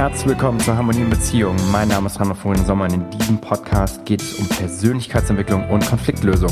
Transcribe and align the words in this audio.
Herzlich 0.00 0.28
willkommen 0.28 0.58
zur 0.58 0.78
Harmonie 0.78 1.02
in 1.02 1.10
Beziehungen. 1.10 1.60
Mein 1.70 1.88
Name 1.88 2.06
ist 2.06 2.18
Randolph 2.18 2.40
Florian 2.40 2.64
Sommer 2.64 2.84
und 2.84 2.94
in 2.94 3.10
diesem 3.10 3.38
Podcast 3.38 4.02
geht 4.06 4.22
es 4.22 4.32
um 4.32 4.48
Persönlichkeitsentwicklung 4.48 5.68
und 5.68 5.86
Konfliktlösung. 5.86 6.50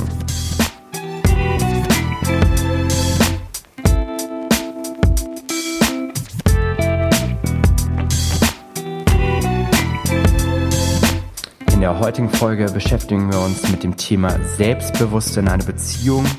In 11.73 11.81
der 11.81 11.99
heutigen 11.99 12.29
Folge 12.29 12.67
beschäftigen 12.67 13.33
wir 13.33 13.41
uns 13.41 13.67
mit 13.71 13.83
dem 13.83 13.97
Thema 13.97 14.39
Selbstbewusstsein 14.59 15.47
in 15.47 15.53
einer 15.53 15.65
Beziehung– 15.65 16.27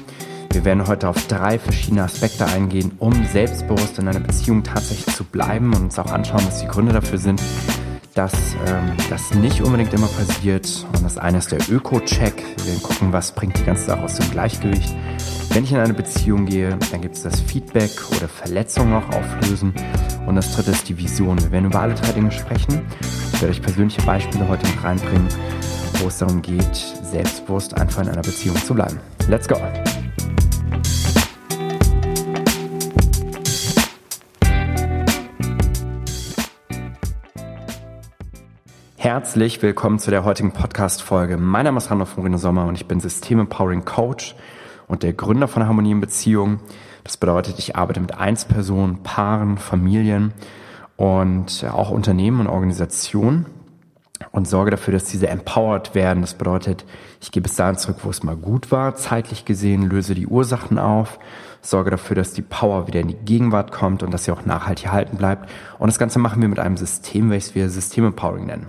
wir 0.51 0.65
werden 0.65 0.87
heute 0.87 1.07
auf 1.07 1.27
drei 1.27 1.59
verschiedene 1.59 2.03
Aspekte 2.03 2.45
eingehen, 2.45 2.91
um 2.99 3.13
selbstbewusst 3.25 3.99
in 3.99 4.07
einer 4.07 4.19
Beziehung 4.19 4.63
tatsächlich 4.63 5.15
zu 5.15 5.23
bleiben 5.23 5.73
und 5.73 5.83
uns 5.83 5.99
auch 5.99 6.11
anschauen, 6.11 6.41
was 6.45 6.61
die 6.61 6.67
Gründe 6.67 6.91
dafür 6.91 7.19
sind, 7.19 7.41
dass 8.15 8.33
ähm, 8.67 8.93
das 9.09 9.33
nicht 9.35 9.61
unbedingt 9.61 9.93
immer 9.93 10.07
passiert. 10.07 10.85
Und 10.93 11.03
das 11.03 11.17
eine 11.17 11.37
ist 11.37 11.51
der 11.51 11.59
Öko-Check. 11.69 12.43
Wir 12.57 12.65
werden 12.65 12.83
gucken, 12.83 13.13
was 13.13 13.31
bringt 13.31 13.57
die 13.59 13.63
ganze 13.63 13.85
Sache 13.85 14.01
aus 14.01 14.15
dem 14.15 14.29
Gleichgewicht. 14.31 14.95
Wenn 15.51 15.63
ich 15.63 15.71
in 15.71 15.77
eine 15.77 15.93
Beziehung 15.93 16.45
gehe, 16.45 16.77
dann 16.91 17.01
gibt 17.01 17.15
es 17.15 17.23
das 17.23 17.39
Feedback 17.41 17.91
oder 18.17 18.27
Verletzungen 18.27 18.93
auch 18.93 19.09
auflösen. 19.09 19.73
Und 20.25 20.35
das 20.35 20.55
dritte 20.55 20.71
ist 20.71 20.89
die 20.89 20.97
Vision. 20.97 21.41
Wir 21.41 21.51
werden 21.51 21.65
über 21.65 21.79
alle 21.79 21.93
drei 21.93 22.11
Dinge 22.11 22.31
sprechen. 22.31 22.81
Ich 23.33 23.41
werde 23.41 23.53
euch 23.53 23.61
persönliche 23.61 24.01
Beispiele 24.01 24.47
heute 24.47 24.67
mit 24.67 24.83
reinbringen, 24.83 25.27
wo 25.99 26.07
es 26.07 26.17
darum 26.17 26.41
geht, 26.41 26.75
selbstbewusst 26.75 27.75
einfach 27.75 28.01
in 28.01 28.09
einer 28.09 28.21
Beziehung 28.21 28.57
zu 28.57 28.73
bleiben. 28.73 28.99
Let's 29.27 29.47
go! 29.47 29.57
Herzlich 39.19 39.61
willkommen 39.61 39.99
zu 39.99 40.11
der 40.11 40.23
heutigen 40.23 40.53
Podcast-Folge. 40.53 41.35
Mein 41.35 41.65
Name 41.65 41.79
ist 41.79 41.91
Randolph 41.91 42.15
Moreno 42.15 42.37
Sommer 42.37 42.65
und 42.65 42.75
ich 42.75 42.85
bin 42.85 43.01
System 43.01 43.41
Empowering 43.41 43.83
Coach 43.83 44.33
und 44.87 45.03
der 45.03 45.11
Gründer 45.11 45.49
von 45.49 45.67
Harmonie 45.67 45.91
in 45.91 45.99
Beziehungen. 45.99 46.61
Das 47.03 47.17
bedeutet, 47.17 47.59
ich 47.59 47.75
arbeite 47.75 47.99
mit 47.99 48.17
Einzelpersonen, 48.17 49.03
Paaren, 49.03 49.57
Familien 49.57 50.33
und 50.95 51.65
auch 51.69 51.89
Unternehmen 51.89 52.39
und 52.39 52.47
Organisationen 52.47 53.45
und 54.31 54.47
sorge 54.47 54.71
dafür, 54.71 54.93
dass 54.93 55.03
diese 55.03 55.27
empowered 55.27 55.95
werden. 55.95 56.21
Das 56.21 56.35
bedeutet, 56.35 56.85
ich 57.19 57.33
gebe 57.33 57.49
es 57.49 57.57
dahin 57.57 57.75
zurück, 57.75 57.97
wo 58.03 58.09
es 58.09 58.23
mal 58.23 58.37
gut 58.37 58.71
war, 58.71 58.95
zeitlich 58.95 59.43
gesehen, 59.43 59.89
löse 59.89 60.15
die 60.15 60.27
Ursachen 60.27 60.79
auf, 60.79 61.19
sorge 61.61 61.91
dafür, 61.91 62.15
dass 62.15 62.31
die 62.31 62.41
Power 62.41 62.87
wieder 62.87 63.01
in 63.01 63.09
die 63.09 63.15
Gegenwart 63.15 63.73
kommt 63.73 64.01
und 64.01 64.11
dass 64.13 64.23
sie 64.23 64.31
auch 64.31 64.45
nachhaltig 64.45 64.85
erhalten 64.85 65.17
bleibt. 65.17 65.49
Und 65.77 65.87
das 65.87 65.99
Ganze 65.99 66.19
machen 66.19 66.41
wir 66.41 66.47
mit 66.47 66.59
einem 66.59 66.77
System, 66.77 67.29
welches 67.29 67.53
wir 67.53 67.69
System 67.69 68.05
Empowering 68.05 68.45
nennen. 68.45 68.67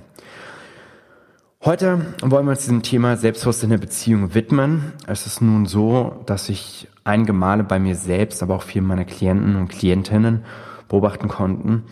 Heute 1.62 2.14
wollen 2.22 2.47
wir 2.47 2.53
uns 2.53 2.61
diesem 2.61 2.80
Thema 2.80 3.19
Selbstbewusstsein 3.19 3.66
in 3.66 3.78
der 3.78 3.86
Beziehung 3.86 4.34
widmen. 4.34 4.94
Es 5.06 5.27
ist 5.27 5.42
nun 5.42 5.66
so, 5.66 6.22
dass 6.25 6.48
ich 6.48 6.89
einige 7.05 7.34
Male 7.34 7.64
bei 7.64 7.78
mir 7.78 7.97
selbst, 7.97 8.42
aber 8.42 8.55
auch 8.55 8.62
vielen 8.62 8.86
meiner 8.86 9.05
Klienten 9.05 9.56
und 9.56 9.69
Klientinnen 9.69 10.47
beobachten 10.88 11.28
konnten, 11.28 11.84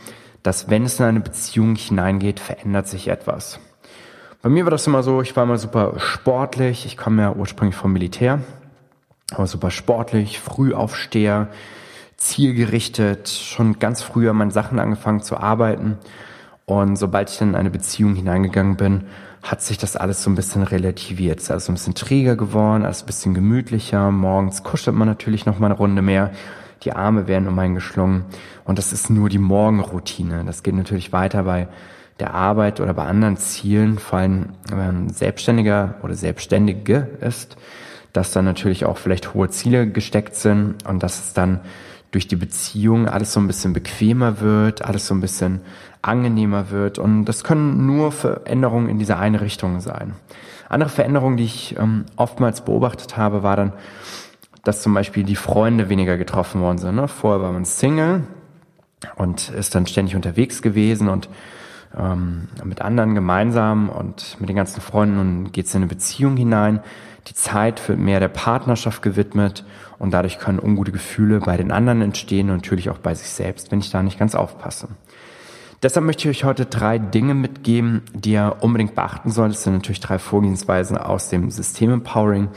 dass 0.42 0.70
wenn 0.70 0.84
es 0.84 0.98
in 0.98 1.04
eine 1.04 1.20
Beziehung 1.20 1.76
hineingeht, 1.76 2.40
verändert 2.40 2.88
sich 2.88 3.08
etwas. 3.08 3.60
Bei 4.40 4.48
mir 4.48 4.64
war 4.64 4.70
das 4.70 4.86
immer 4.86 5.02
so, 5.02 5.20
ich 5.20 5.36
war 5.36 5.44
immer 5.44 5.58
super 5.58 5.96
sportlich, 5.98 6.86
ich 6.86 6.96
komme 6.96 7.20
ja 7.20 7.34
ursprünglich 7.34 7.76
vom 7.76 7.92
Militär, 7.92 8.40
aber 9.32 9.46
super 9.46 9.70
sportlich, 9.70 10.40
Frühaufsteher, 10.40 11.48
zielgerichtet, 12.16 13.28
schon 13.28 13.78
ganz 13.78 14.00
früh 14.00 14.30
an 14.30 14.36
meinen 14.36 14.50
Sachen 14.50 14.78
angefangen 14.78 15.20
zu 15.20 15.36
arbeiten. 15.36 15.98
Und 16.64 16.96
sobald 16.96 17.28
ich 17.28 17.36
dann 17.36 17.50
in 17.50 17.54
eine 17.54 17.70
Beziehung 17.70 18.14
hineingegangen 18.14 18.76
bin, 18.76 19.04
hat 19.42 19.62
sich 19.62 19.78
das 19.78 19.96
alles 19.96 20.22
so 20.22 20.30
ein 20.30 20.34
bisschen 20.34 20.62
relativiert. 20.62 21.38
Es 21.38 21.44
ist 21.44 21.50
alles 21.50 21.66
so 21.66 21.72
ein 21.72 21.76
bisschen 21.76 21.94
träger 21.94 22.36
geworden, 22.36 22.84
alles 22.84 23.02
ein 23.02 23.06
bisschen 23.06 23.34
gemütlicher. 23.34 24.10
Morgens 24.10 24.62
kuschelt 24.62 24.96
man 24.96 25.08
natürlich 25.08 25.46
noch 25.46 25.58
mal 25.58 25.66
eine 25.66 25.76
Runde 25.76 26.02
mehr. 26.02 26.32
Die 26.84 26.92
Arme 26.92 27.26
werden 27.26 27.48
um 27.48 27.58
einen 27.58 27.74
geschlungen. 27.74 28.24
Und 28.64 28.78
das 28.78 28.92
ist 28.92 29.10
nur 29.10 29.28
die 29.28 29.38
Morgenroutine. 29.38 30.44
Das 30.44 30.62
geht 30.62 30.74
natürlich 30.74 31.12
weiter 31.12 31.44
bei 31.44 31.68
der 32.20 32.34
Arbeit 32.34 32.80
oder 32.80 32.94
bei 32.94 33.04
anderen 33.04 33.36
Zielen, 33.36 33.98
vor 33.98 34.18
allem 34.18 34.46
wenn 34.68 34.78
man 34.78 35.08
Selbstständiger 35.10 35.94
oder 36.02 36.14
Selbstständige 36.14 37.08
ist, 37.20 37.56
dass 38.12 38.32
dann 38.32 38.44
natürlich 38.44 38.84
auch 38.84 38.98
vielleicht 38.98 39.34
hohe 39.34 39.48
Ziele 39.50 39.88
gesteckt 39.88 40.34
sind 40.34 40.84
und 40.86 41.02
dass 41.02 41.20
es 41.20 41.32
dann 41.32 41.60
durch 42.10 42.26
die 42.26 42.36
Beziehung 42.36 43.08
alles 43.08 43.32
so 43.32 43.40
ein 43.40 43.46
bisschen 43.46 43.72
bequemer 43.72 44.40
wird, 44.40 44.82
alles 44.82 45.06
so 45.06 45.14
ein 45.14 45.20
bisschen 45.20 45.60
angenehmer 46.08 46.70
wird. 46.70 46.98
Und 46.98 47.26
das 47.26 47.44
können 47.44 47.86
nur 47.86 48.12
Veränderungen 48.12 48.88
in 48.88 48.98
diese 48.98 49.16
eine 49.18 49.40
Richtung 49.40 49.80
sein. 49.80 50.14
Andere 50.68 50.90
Veränderungen, 50.90 51.36
die 51.36 51.44
ich 51.44 51.76
ähm, 51.78 52.04
oftmals 52.16 52.62
beobachtet 52.62 53.16
habe, 53.16 53.42
war 53.42 53.56
dann, 53.56 53.72
dass 54.64 54.82
zum 54.82 54.92
Beispiel 54.92 55.24
die 55.24 55.36
Freunde 55.36 55.88
weniger 55.88 56.18
getroffen 56.18 56.60
worden 56.60 56.78
sind. 56.78 56.96
Ne? 56.96 57.08
Vorher 57.08 57.40
war 57.40 57.52
man 57.52 57.64
Single 57.64 58.24
und 59.16 59.50
ist 59.50 59.74
dann 59.74 59.86
ständig 59.86 60.16
unterwegs 60.16 60.60
gewesen 60.60 61.08
und 61.08 61.28
ähm, 61.96 62.48
mit 62.64 62.82
anderen 62.82 63.14
gemeinsam 63.14 63.88
und 63.88 64.36
mit 64.40 64.48
den 64.48 64.56
ganzen 64.56 64.80
Freunden 64.80 65.18
und 65.18 65.52
geht 65.52 65.66
es 65.66 65.74
in 65.74 65.82
eine 65.82 65.88
Beziehung 65.88 66.36
hinein. 66.36 66.80
Die 67.28 67.34
Zeit 67.34 67.86
wird 67.88 67.98
mehr 67.98 68.20
der 68.20 68.28
Partnerschaft 68.28 69.02
gewidmet 69.02 69.64
und 69.98 70.12
dadurch 70.12 70.38
können 70.38 70.58
ungute 70.58 70.92
Gefühle 70.92 71.40
bei 71.40 71.56
den 71.56 71.72
anderen 71.72 72.02
entstehen 72.02 72.50
und 72.50 72.56
natürlich 72.56 72.90
auch 72.90 72.98
bei 72.98 73.14
sich 73.14 73.30
selbst, 73.30 73.70
wenn 73.70 73.80
ich 73.80 73.90
da 73.90 74.02
nicht 74.02 74.18
ganz 74.18 74.34
aufpasse. 74.34 74.88
Deshalb 75.82 76.06
möchte 76.06 76.28
ich 76.28 76.38
euch 76.38 76.44
heute 76.44 76.66
drei 76.66 76.98
Dinge 76.98 77.34
mitgeben, 77.34 78.02
die 78.12 78.32
ihr 78.32 78.56
unbedingt 78.60 78.96
beachten 78.96 79.30
sollt. 79.30 79.52
Das 79.52 79.62
sind 79.62 79.74
natürlich 79.74 80.00
drei 80.00 80.18
Vorgehensweisen 80.18 80.98
aus 80.98 81.28
dem 81.28 81.50
System 81.52 81.92
Empowering. 81.92 82.48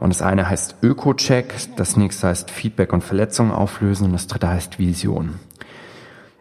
Und 0.00 0.10
das 0.10 0.20
eine 0.20 0.48
heißt 0.48 0.76
Öko-Check, 0.82 1.54
das 1.76 1.96
nächste 1.96 2.26
heißt 2.26 2.50
Feedback 2.50 2.92
und 2.92 3.04
Verletzungen 3.04 3.52
auflösen 3.52 4.06
und 4.06 4.12
das 4.12 4.26
dritte 4.26 4.48
heißt 4.48 4.80
Vision. 4.80 5.38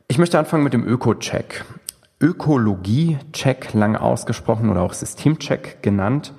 Ich 0.07 0.17
möchte 0.17 0.39
anfangen 0.39 0.63
mit 0.63 0.73
dem 0.73 0.85
Öko-Check. 0.85 1.63
Ökologie-Check, 2.19 3.73
lang 3.73 3.95
ausgesprochen 3.95 4.69
oder 4.69 4.81
auch 4.81 4.93
System-Check 4.93 5.83
genannt, 5.83 6.33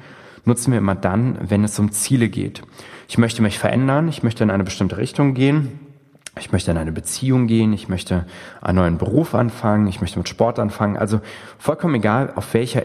nutzen 0.44 0.72
wir 0.72 0.78
immer 0.78 0.96
dann, 0.96 1.38
wenn 1.40 1.62
es 1.62 1.78
um 1.78 1.92
Ziele 1.92 2.28
geht. 2.28 2.62
Ich 3.08 3.18
möchte 3.18 3.40
mich 3.40 3.58
verändern, 3.58 4.08
ich 4.08 4.24
möchte 4.24 4.42
in 4.42 4.50
eine 4.50 4.64
bestimmte 4.64 4.96
Richtung 4.96 5.34
gehen 5.34 5.85
ich 6.38 6.52
möchte 6.52 6.70
in 6.70 6.76
eine 6.76 6.92
Beziehung 6.92 7.46
gehen, 7.46 7.72
ich 7.72 7.88
möchte 7.88 8.26
einen 8.60 8.76
neuen 8.76 8.98
Beruf 8.98 9.34
anfangen, 9.34 9.86
ich 9.86 10.00
möchte 10.00 10.18
mit 10.18 10.28
Sport 10.28 10.58
anfangen. 10.58 10.96
Also 10.96 11.20
vollkommen 11.58 11.94
egal, 11.94 12.32
auf 12.36 12.52
welcher 12.52 12.82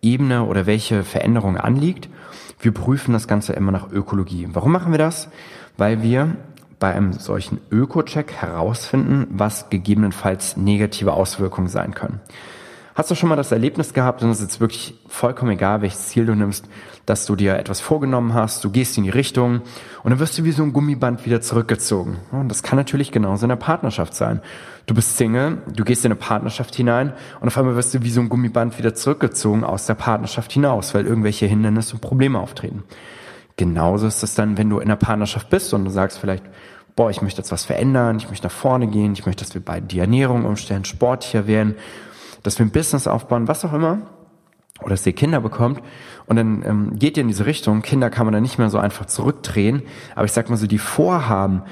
Ebene 0.00 0.44
oder 0.44 0.66
welche 0.66 1.04
Veränderung 1.04 1.58
anliegt. 1.58 2.08
Wir 2.58 2.72
prüfen 2.72 3.12
das 3.12 3.28
Ganze 3.28 3.52
immer 3.52 3.70
nach 3.70 3.90
Ökologie. 3.90 4.48
Warum 4.52 4.72
machen 4.72 4.92
wir 4.92 4.98
das? 4.98 5.28
Weil 5.76 6.02
wir 6.02 6.36
bei 6.78 6.94
einem 6.94 7.12
solchen 7.12 7.60
Öko-Check 7.70 8.32
herausfinden, 8.32 9.26
was 9.30 9.68
gegebenenfalls 9.68 10.56
negative 10.56 11.12
Auswirkungen 11.12 11.68
sein 11.68 11.94
können. 11.94 12.20
Hast 12.96 13.10
du 13.10 13.14
schon 13.14 13.28
mal 13.28 13.36
das 13.36 13.52
Erlebnis 13.52 13.92
gehabt, 13.92 14.22
und 14.22 14.30
es 14.30 14.40
ist 14.40 14.58
wirklich 14.58 14.94
vollkommen 15.06 15.50
egal, 15.50 15.82
welches 15.82 16.08
Ziel 16.08 16.24
du 16.24 16.34
nimmst, 16.34 16.64
dass 17.04 17.26
du 17.26 17.36
dir 17.36 17.58
etwas 17.58 17.78
vorgenommen 17.78 18.32
hast, 18.32 18.64
du 18.64 18.70
gehst 18.70 18.96
in 18.96 19.04
die 19.04 19.10
Richtung 19.10 19.60
und 20.02 20.10
dann 20.10 20.18
wirst 20.18 20.38
du 20.38 20.44
wie 20.44 20.50
so 20.50 20.62
ein 20.62 20.72
Gummiband 20.72 21.26
wieder 21.26 21.42
zurückgezogen. 21.42 22.16
Und 22.32 22.48
das 22.48 22.62
kann 22.62 22.78
natürlich 22.78 23.12
genauso 23.12 23.44
in 23.44 23.50
der 23.50 23.56
Partnerschaft 23.56 24.14
sein. 24.14 24.40
Du 24.86 24.94
bist 24.94 25.18
Single, 25.18 25.58
du 25.70 25.84
gehst 25.84 26.06
in 26.06 26.12
eine 26.12 26.18
Partnerschaft 26.18 26.74
hinein 26.74 27.12
und 27.42 27.48
auf 27.48 27.58
einmal 27.58 27.76
wirst 27.76 27.92
du 27.92 28.02
wie 28.02 28.08
so 28.08 28.22
ein 28.22 28.30
Gummiband 28.30 28.78
wieder 28.78 28.94
zurückgezogen 28.94 29.62
aus 29.62 29.84
der 29.84 29.94
Partnerschaft 29.94 30.50
hinaus, 30.50 30.94
weil 30.94 31.04
irgendwelche 31.04 31.44
Hindernisse 31.44 31.96
und 31.96 32.00
Probleme 32.00 32.40
auftreten. 32.40 32.82
Genauso 33.58 34.06
ist 34.06 34.22
es 34.22 34.34
dann, 34.34 34.56
wenn 34.56 34.70
du 34.70 34.78
in 34.78 34.84
einer 34.84 34.96
Partnerschaft 34.96 35.50
bist 35.50 35.74
und 35.74 35.84
du 35.84 35.90
sagst 35.90 36.18
vielleicht, 36.18 36.44
boah, 36.96 37.10
ich 37.10 37.20
möchte 37.20 37.42
jetzt 37.42 37.52
was 37.52 37.66
verändern, 37.66 38.16
ich 38.16 38.30
möchte 38.30 38.46
nach 38.46 38.54
vorne 38.54 38.86
gehen, 38.86 39.12
ich 39.12 39.26
möchte, 39.26 39.44
dass 39.44 39.52
wir 39.52 39.62
beide 39.62 39.84
die 39.84 39.98
Ernährung 39.98 40.46
umstellen, 40.46 40.86
sportlicher 40.86 41.46
werden 41.46 41.74
dass 42.46 42.58
wir 42.58 42.66
ein 42.66 42.70
Business 42.70 43.06
aufbauen, 43.06 43.48
was 43.48 43.64
auch 43.64 43.72
immer, 43.72 43.98
oder 44.80 44.90
dass 44.90 45.06
ihr 45.06 45.14
Kinder 45.14 45.40
bekommt 45.40 45.80
und 46.26 46.36
dann 46.36 46.62
ähm, 46.64 46.98
geht 46.98 47.16
ihr 47.16 47.22
in 47.22 47.28
diese 47.28 47.46
Richtung. 47.46 47.82
Kinder 47.82 48.10
kann 48.10 48.26
man 48.26 48.34
dann 48.34 48.42
nicht 48.42 48.58
mehr 48.58 48.70
so 48.70 48.78
einfach 48.78 49.06
zurückdrehen, 49.06 49.82
aber 50.14 50.26
ich 50.26 50.32
sag 50.32 50.50
mal 50.50 50.56
so, 50.56 50.66
die 50.66 50.78
Vorhaben, 50.78 51.62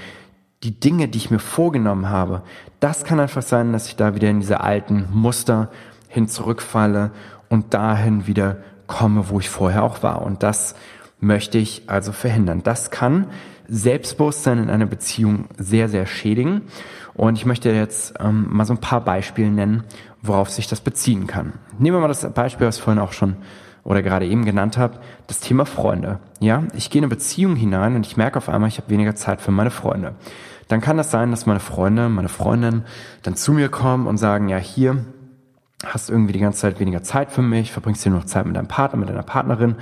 die 0.62 0.78
Dinge, 0.78 1.08
die 1.08 1.18
ich 1.18 1.30
mir 1.30 1.38
vorgenommen 1.38 2.08
habe, 2.08 2.42
das 2.80 3.04
kann 3.04 3.20
einfach 3.20 3.42
sein, 3.42 3.72
dass 3.72 3.86
ich 3.86 3.96
da 3.96 4.14
wieder 4.14 4.30
in 4.30 4.40
diese 4.40 4.60
alten 4.60 5.06
Muster 5.12 5.70
hin 6.08 6.28
zurückfalle 6.28 7.10
und 7.48 7.74
dahin 7.74 8.26
wieder 8.26 8.58
komme, 8.86 9.28
wo 9.28 9.38
ich 9.38 9.50
vorher 9.50 9.82
auch 9.82 10.02
war. 10.02 10.22
Und 10.22 10.42
das 10.42 10.74
möchte 11.20 11.58
ich 11.58 11.82
also 11.88 12.12
verhindern. 12.12 12.62
Das 12.62 12.90
kann 12.90 13.26
Selbstbewusstsein 13.68 14.58
in 14.58 14.70
einer 14.70 14.86
Beziehung 14.86 15.46
sehr, 15.56 15.88
sehr 15.88 16.06
schädigen. 16.06 16.62
Und 17.14 17.36
ich 17.36 17.46
möchte 17.46 17.70
jetzt 17.70 18.14
ähm, 18.20 18.46
mal 18.50 18.64
so 18.64 18.74
ein 18.74 18.80
paar 18.80 19.02
Beispiele 19.02 19.50
nennen, 19.50 19.84
worauf 20.24 20.50
sich 20.50 20.66
das 20.66 20.80
beziehen 20.80 21.26
kann. 21.26 21.54
Nehmen 21.78 21.96
wir 21.96 22.00
mal 22.00 22.08
das 22.08 22.28
Beispiel, 22.32 22.66
was 22.66 22.78
ich 22.78 22.82
vorhin 22.82 23.02
auch 23.02 23.12
schon 23.12 23.36
oder 23.84 24.02
gerade 24.02 24.26
eben 24.26 24.46
genannt 24.46 24.78
habe, 24.78 24.98
das 25.26 25.40
Thema 25.40 25.66
Freunde. 25.66 26.18
Ja, 26.40 26.64
ich 26.74 26.88
gehe 26.88 27.00
in 27.00 27.04
eine 27.04 27.14
Beziehung 27.14 27.54
hinein 27.54 27.94
und 27.94 28.06
ich 28.06 28.16
merke 28.16 28.38
auf 28.38 28.48
einmal, 28.48 28.68
ich 28.68 28.78
habe 28.78 28.88
weniger 28.88 29.14
Zeit 29.14 29.42
für 29.42 29.50
meine 29.50 29.70
Freunde. 29.70 30.14
Dann 30.68 30.80
kann 30.80 30.96
das 30.96 31.10
sein, 31.10 31.30
dass 31.30 31.44
meine 31.44 31.60
Freunde, 31.60 32.08
meine 32.08 32.30
Freundin 32.30 32.84
dann 33.22 33.36
zu 33.36 33.52
mir 33.52 33.68
kommen 33.68 34.06
und 34.06 34.16
sagen, 34.16 34.48
ja 34.48 34.56
hier, 34.56 35.04
hast 35.84 36.08
irgendwie 36.08 36.32
die 36.32 36.38
ganze 36.38 36.60
Zeit 36.60 36.80
weniger 36.80 37.02
Zeit 37.02 37.30
für 37.30 37.42
mich, 37.42 37.72
verbringst 37.72 38.02
hier 38.02 38.12
nur 38.12 38.20
noch 38.20 38.26
Zeit 38.26 38.46
mit 38.46 38.56
deinem 38.56 38.68
Partner, 38.68 38.98
mit 38.98 39.10
deiner 39.10 39.22
Partnerin 39.22 39.76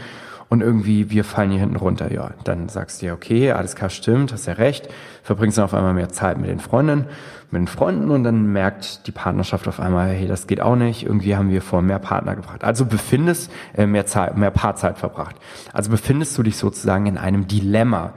und 0.52 0.60
irgendwie 0.60 1.08
wir 1.08 1.24
fallen 1.24 1.50
hier 1.50 1.60
hinten 1.60 1.76
runter. 1.76 2.12
Ja, 2.12 2.32
dann 2.44 2.68
sagst 2.68 3.00
du 3.00 3.06
ja, 3.06 3.14
okay, 3.14 3.52
alles 3.52 3.74
klar, 3.74 3.88
stimmt, 3.88 4.34
hast 4.34 4.44
ja 4.44 4.52
recht, 4.52 4.86
verbringst 5.22 5.56
dann 5.56 5.64
auf 5.64 5.72
einmal 5.72 5.94
mehr 5.94 6.10
Zeit 6.10 6.36
mit 6.36 6.50
den 6.50 6.60
Freundinnen, 6.60 7.06
mit 7.50 7.60
den 7.60 7.68
Freunden 7.68 8.10
und 8.10 8.22
dann 8.22 8.52
merkt 8.52 9.06
die 9.06 9.12
Partnerschaft 9.12 9.66
auf 9.66 9.80
einmal, 9.80 10.10
hey, 10.10 10.28
das 10.28 10.46
geht 10.46 10.60
auch 10.60 10.76
nicht, 10.76 11.04
irgendwie 11.04 11.36
haben 11.36 11.48
wir 11.48 11.62
vor 11.62 11.80
mehr 11.80 11.98
Partner 11.98 12.36
gebracht. 12.36 12.64
Also 12.64 12.84
befindest, 12.84 13.50
äh, 13.74 13.86
mehr 13.86 14.04
Zeit, 14.04 14.36
mehr 14.36 14.50
Paarzeit 14.50 14.98
verbracht. 14.98 15.36
Also 15.72 15.90
befindest 15.90 16.36
du 16.36 16.42
dich 16.42 16.58
sozusagen 16.58 17.06
in 17.06 17.16
einem 17.16 17.48
Dilemma. 17.48 18.12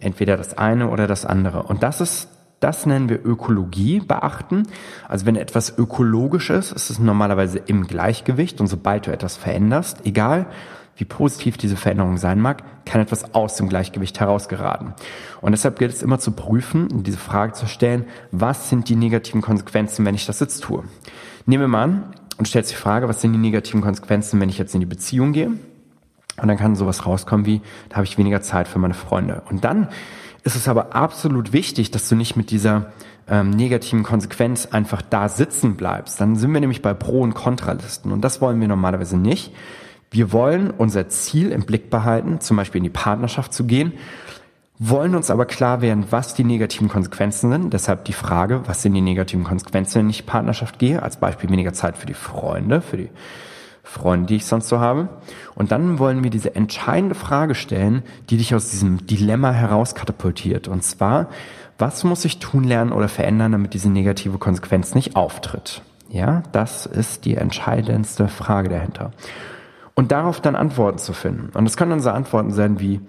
Entweder 0.00 0.36
das 0.36 0.58
eine 0.58 0.90
oder 0.90 1.06
das 1.06 1.24
andere. 1.24 1.62
Und 1.62 1.82
das 1.82 2.02
ist 2.02 2.28
das 2.60 2.84
nennen 2.84 3.08
wir 3.08 3.24
Ökologie 3.24 4.00
beachten. 4.00 4.64
Also 5.08 5.24
wenn 5.24 5.36
etwas 5.36 5.78
ökologisch 5.78 6.50
ist, 6.50 6.72
ist 6.72 6.90
es 6.90 6.98
normalerweise 6.98 7.58
im 7.58 7.86
Gleichgewicht 7.86 8.60
und 8.60 8.66
sobald 8.66 9.06
du 9.06 9.12
etwas 9.12 9.38
veränderst, 9.38 10.04
egal 10.04 10.44
wie 11.00 11.04
positiv 11.06 11.56
diese 11.56 11.76
Veränderung 11.76 12.18
sein 12.18 12.40
mag, 12.40 12.62
kann 12.84 13.00
etwas 13.00 13.34
aus 13.34 13.56
dem 13.56 13.68
Gleichgewicht 13.68 14.20
herausgeraten. 14.20 14.92
Und 15.40 15.52
deshalb 15.52 15.78
gilt 15.78 15.92
es 15.92 16.02
immer 16.02 16.18
zu 16.18 16.32
prüfen, 16.32 17.02
diese 17.02 17.16
Frage 17.16 17.54
zu 17.54 17.66
stellen, 17.66 18.04
was 18.30 18.68
sind 18.68 18.88
die 18.88 18.96
negativen 18.96 19.40
Konsequenzen, 19.40 20.04
wenn 20.04 20.14
ich 20.14 20.26
das 20.26 20.40
jetzt 20.40 20.62
tue? 20.62 20.84
Nehmen 21.46 21.62
wir 21.62 21.68
mal 21.68 21.84
an 21.84 22.02
und 22.36 22.46
stellst 22.46 22.70
die 22.70 22.76
Frage, 22.76 23.08
was 23.08 23.22
sind 23.22 23.32
die 23.32 23.38
negativen 23.38 23.80
Konsequenzen, 23.80 24.40
wenn 24.40 24.50
ich 24.50 24.58
jetzt 24.58 24.74
in 24.74 24.80
die 24.80 24.86
Beziehung 24.86 25.32
gehe? 25.32 25.52
Und 26.40 26.48
dann 26.48 26.56
kann 26.56 26.76
sowas 26.76 27.06
rauskommen 27.06 27.46
wie, 27.46 27.60
da 27.88 27.96
habe 27.96 28.04
ich 28.04 28.18
weniger 28.18 28.42
Zeit 28.42 28.68
für 28.68 28.78
meine 28.78 28.94
Freunde. 28.94 29.42
Und 29.50 29.64
dann 29.64 29.88
ist 30.42 30.56
es 30.56 30.68
aber 30.68 30.94
absolut 30.94 31.52
wichtig, 31.52 31.90
dass 31.90 32.08
du 32.08 32.14
nicht 32.14 32.36
mit 32.36 32.50
dieser 32.50 32.92
ähm, 33.28 33.50
negativen 33.50 34.02
Konsequenz 34.02 34.66
einfach 34.66 35.02
da 35.02 35.28
sitzen 35.28 35.76
bleibst. 35.76 36.20
Dann 36.20 36.36
sind 36.36 36.52
wir 36.52 36.60
nämlich 36.60 36.82
bei 36.82 36.94
Pro- 36.94 37.20
und 37.20 37.34
Kontralisten. 37.34 38.12
Und 38.12 38.22
das 38.22 38.40
wollen 38.40 38.60
wir 38.60 38.68
normalerweise 38.68 39.16
nicht. 39.16 39.52
Wir 40.10 40.32
wollen 40.32 40.70
unser 40.70 41.08
Ziel 41.08 41.52
im 41.52 41.62
Blick 41.62 41.88
behalten, 41.88 42.40
zum 42.40 42.56
Beispiel 42.56 42.80
in 42.80 42.84
die 42.84 42.90
Partnerschaft 42.90 43.52
zu 43.52 43.64
gehen, 43.64 43.92
wollen 44.78 45.14
uns 45.14 45.30
aber 45.30 45.44
klar 45.44 45.82
werden, 45.82 46.06
was 46.10 46.34
die 46.34 46.42
negativen 46.42 46.88
Konsequenzen 46.88 47.50
sind. 47.50 47.72
Deshalb 47.72 48.06
die 48.06 48.14
Frage, 48.14 48.62
was 48.66 48.82
sind 48.82 48.94
die 48.94 49.02
negativen 49.02 49.44
Konsequenzen, 49.44 50.00
wenn 50.00 50.10
ich 50.10 50.26
Partnerschaft 50.26 50.78
gehe? 50.78 51.02
Als 51.02 51.18
Beispiel 51.18 51.50
weniger 51.50 51.74
Zeit 51.74 51.98
für 51.98 52.06
die 52.06 52.14
Freunde, 52.14 52.80
für 52.80 52.96
die 52.96 53.10
Freunde, 53.82 54.26
die 54.26 54.36
ich 54.36 54.46
sonst 54.46 54.68
so 54.68 54.80
habe. 54.80 55.08
Und 55.54 55.70
dann 55.70 55.98
wollen 55.98 56.24
wir 56.24 56.30
diese 56.30 56.54
entscheidende 56.54 57.14
Frage 57.14 57.54
stellen, 57.54 58.02
die 58.30 58.38
dich 58.38 58.54
aus 58.54 58.70
diesem 58.70 59.06
Dilemma 59.06 59.52
herauskatapultiert. 59.52 60.66
Und 60.66 60.82
zwar, 60.82 61.28
was 61.78 62.02
muss 62.02 62.24
ich 62.24 62.38
tun 62.38 62.64
lernen 62.64 62.92
oder 62.92 63.08
verändern, 63.08 63.52
damit 63.52 63.74
diese 63.74 63.90
negative 63.90 64.38
Konsequenz 64.38 64.94
nicht 64.94 65.14
auftritt? 65.14 65.82
Ja, 66.08 66.42
das 66.52 66.86
ist 66.86 67.26
die 67.26 67.36
entscheidendste 67.36 68.28
Frage 68.28 68.70
dahinter. 68.70 69.12
Und 69.94 70.12
darauf 70.12 70.40
dann 70.40 70.56
Antworten 70.56 70.98
zu 70.98 71.12
finden. 71.12 71.50
Und 71.56 71.66
es 71.66 71.76
können 71.76 71.90
dann 71.90 72.00
so 72.00 72.10
Antworten 72.10 72.52
sein 72.52 72.80
wie, 72.80 73.00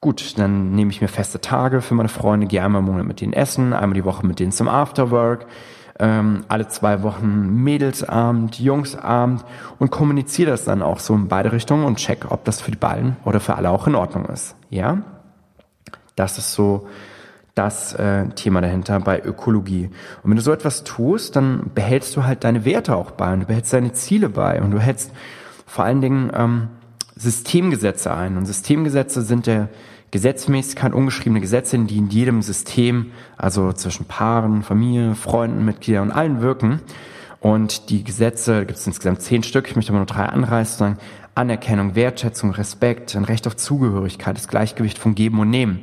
gut, 0.00 0.38
dann 0.38 0.72
nehme 0.72 0.90
ich 0.90 1.00
mir 1.00 1.08
feste 1.08 1.40
Tage 1.40 1.82
für 1.82 1.94
meine 1.94 2.08
Freunde, 2.08 2.46
gehe 2.46 2.62
einmal 2.62 2.80
im 2.80 2.86
Monat 2.86 3.06
mit 3.06 3.20
denen 3.20 3.32
essen, 3.32 3.72
einmal 3.72 3.94
die 3.94 4.04
Woche 4.04 4.26
mit 4.26 4.38
denen 4.38 4.52
zum 4.52 4.68
Afterwork, 4.68 5.46
ähm, 5.98 6.44
alle 6.48 6.68
zwei 6.68 7.02
Wochen 7.02 7.62
Mädelsabend, 7.64 8.58
Jungsabend 8.58 9.44
und 9.78 9.90
kommuniziere 9.90 10.50
das 10.50 10.64
dann 10.64 10.82
auch 10.82 11.00
so 11.00 11.14
in 11.14 11.28
beide 11.28 11.52
Richtungen 11.52 11.84
und 11.84 11.96
check, 11.96 12.30
ob 12.30 12.44
das 12.44 12.60
für 12.60 12.70
die 12.70 12.76
beiden 12.76 13.16
oder 13.24 13.40
für 13.40 13.56
alle 13.56 13.70
auch 13.70 13.86
in 13.86 13.94
Ordnung 13.94 14.26
ist. 14.26 14.54
Ja, 14.70 14.98
das 16.14 16.38
ist 16.38 16.52
so 16.52 16.86
das 17.54 17.94
äh, 17.94 18.28
Thema 18.28 18.60
dahinter 18.60 19.00
bei 19.00 19.22
Ökologie. 19.22 19.90
Und 20.22 20.30
wenn 20.30 20.36
du 20.36 20.42
so 20.42 20.52
etwas 20.52 20.84
tust, 20.84 21.36
dann 21.36 21.70
behältst 21.74 22.14
du 22.14 22.24
halt 22.24 22.44
deine 22.44 22.66
Werte 22.66 22.94
auch 22.94 23.12
bei 23.12 23.32
und 23.32 23.40
du 23.40 23.46
behältst 23.46 23.72
deine 23.72 23.92
Ziele 23.92 24.28
bei 24.28 24.60
und 24.60 24.72
du 24.72 24.78
hältst 24.78 25.10
vor 25.66 25.84
allen 25.84 26.00
Dingen 26.00 26.30
ähm, 26.34 26.68
Systemgesetze 27.16 28.14
ein. 28.14 28.36
Und 28.36 28.46
Systemgesetze 28.46 29.22
sind 29.22 29.46
der 29.46 29.68
Gesetzmäßigkeit, 30.10 30.94
ungeschriebene 30.94 31.40
Gesetze, 31.40 31.78
die 31.78 31.98
in 31.98 32.08
jedem 32.08 32.42
System, 32.42 33.10
also 33.36 33.72
zwischen 33.72 34.06
Paaren, 34.06 34.62
Familie, 34.62 35.14
Freunden, 35.14 35.64
Mitgliedern 35.64 36.10
und 36.10 36.12
allen 36.12 36.40
wirken. 36.40 36.80
Und 37.40 37.90
die 37.90 38.04
Gesetze, 38.04 38.64
gibt 38.64 38.78
es 38.78 38.86
insgesamt 38.86 39.22
zehn 39.22 39.42
Stück, 39.42 39.68
ich 39.68 39.76
möchte 39.76 39.92
aber 39.92 39.98
nur 39.98 40.06
drei 40.06 40.24
anreißen, 40.24 40.96
Anerkennung, 41.34 41.94
Wertschätzung, 41.94 42.50
Respekt, 42.52 43.14
ein 43.14 43.24
Recht 43.24 43.46
auf 43.46 43.56
Zugehörigkeit, 43.56 44.36
das 44.36 44.48
Gleichgewicht 44.48 44.98
von 44.98 45.14
Geben 45.14 45.38
und 45.38 45.50
Nehmen. 45.50 45.80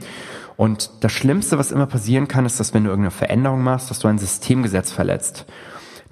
Und 0.57 0.89
das 1.01 1.11
Schlimmste, 1.11 1.57
was 1.57 1.71
immer 1.71 1.85
passieren 1.85 2.27
kann, 2.27 2.45
ist, 2.45 2.59
dass 2.59 2.73
wenn 2.73 2.83
du 2.83 2.89
irgendeine 2.89 3.11
Veränderung 3.11 3.63
machst, 3.63 3.89
dass 3.89 3.99
du 3.99 4.07
ein 4.07 4.17
Systemgesetz 4.17 4.91
verletzt. 4.91 5.45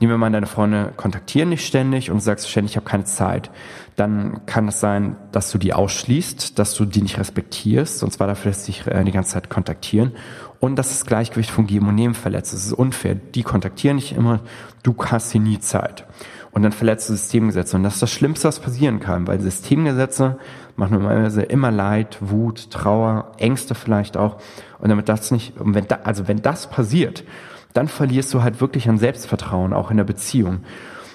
Nehmen 0.02 0.14
wir 0.14 0.18
mal 0.18 0.32
deine 0.32 0.48
Freunde 0.48 0.94
kontaktieren 0.98 1.52
dich 1.52 1.64
ständig 1.64 2.10
und 2.10 2.18
du 2.18 2.24
sagst 2.24 2.50
ständig, 2.50 2.72
ich 2.72 2.76
habe 2.76 2.90
keine 2.90 3.04
Zeit. 3.04 3.52
Dann 3.96 4.48
kann 4.48 4.68
es 4.68 4.80
sein, 4.80 5.16
dass 5.32 5.52
du 5.52 5.60
die 5.60 5.74
ausschließt, 5.74 6.58
dass 6.58 6.74
du 6.74 6.86
die 6.86 7.04
nicht 7.04 7.20
respektierst, 7.20 8.04
und 8.04 8.12
zwar 8.12 8.26
dafür, 8.26 8.50
dass 8.50 8.66
sie 8.66 8.72
dich 8.72 8.88
äh, 8.88 9.04
die 9.04 9.12
ganze 9.12 9.34
Zeit 9.34 9.52
kontaktieren 9.52 10.14
und 10.60 10.76
dass 10.76 10.90
das 10.90 11.06
Gleichgewicht 11.06 11.52
von 11.52 11.68
Geben 11.68 11.88
und 11.88 11.94
Nehmen 11.94 12.16
verletzt. 12.16 12.52
Das 12.52 12.66
ist 12.66 12.74
unfair. 12.74 13.14
Die 13.14 13.44
kontaktieren 13.44 13.98
dich 13.98 14.16
immer, 14.16 14.40
du 14.82 14.96
hast 14.98 15.34
hier 15.34 15.42
nie 15.42 15.60
Zeit. 15.60 16.08
Und 16.50 16.64
dann 16.64 16.72
verletzt 16.72 17.08
du 17.08 17.14
Systemgesetze. 17.14 17.76
Und 17.76 17.84
das 17.84 17.94
ist 17.94 18.02
das 18.02 18.12
Schlimmste, 18.12 18.48
was 18.48 18.60
passieren 18.60 19.00
kann, 19.00 19.28
weil 19.28 19.40
Systemgesetze 19.40 20.40
machen 20.78 20.94
normalerweise 20.94 21.44
immer 21.44 21.70
Leid, 21.70 22.18
Wut, 22.22 22.72
Trauer, 22.72 23.34
Ängste 23.38 23.76
vielleicht 23.76 24.18
auch. 24.18 24.38
Und 24.80 24.90
damit 24.90 25.10
das 25.10 25.30
nicht, 25.30 25.54
wenn 25.60 25.88
da, 25.88 26.00
also 26.06 26.28
wenn 26.28 26.42
das 26.42 26.72
passiert, 26.72 27.24
dann 27.74 27.88
verlierst 27.88 28.34
du 28.34 28.44
halt 28.44 28.62
wirklich 28.62 28.90
an 28.90 28.98
Selbstvertrauen, 28.98 29.74
auch 29.74 29.92
in 29.92 29.98
der 29.98 30.04
Beziehung. 30.04 30.60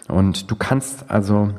Und 0.09 0.51
du 0.51 0.57
kannst 0.57 1.11
also 1.11 1.51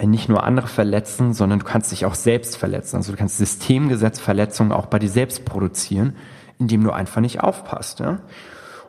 nicht 0.00 0.28
nur 0.28 0.42
andere 0.44 0.66
verletzen, 0.66 1.32
sondern 1.32 1.60
du 1.60 1.64
kannst 1.64 1.92
dich 1.92 2.06
auch 2.06 2.14
selbst 2.14 2.56
verletzen. 2.56 2.96
Also 2.96 3.12
du 3.12 3.18
kannst 3.18 3.38
Systemgesetzverletzungen 3.38 4.72
auch 4.72 4.86
bei 4.86 4.98
dir 4.98 5.08
selbst 5.08 5.44
produzieren, 5.44 6.16
indem 6.58 6.84
du 6.84 6.90
einfach 6.90 7.20
nicht 7.20 7.40
aufpasst. 7.42 8.00
Ja? 8.00 8.20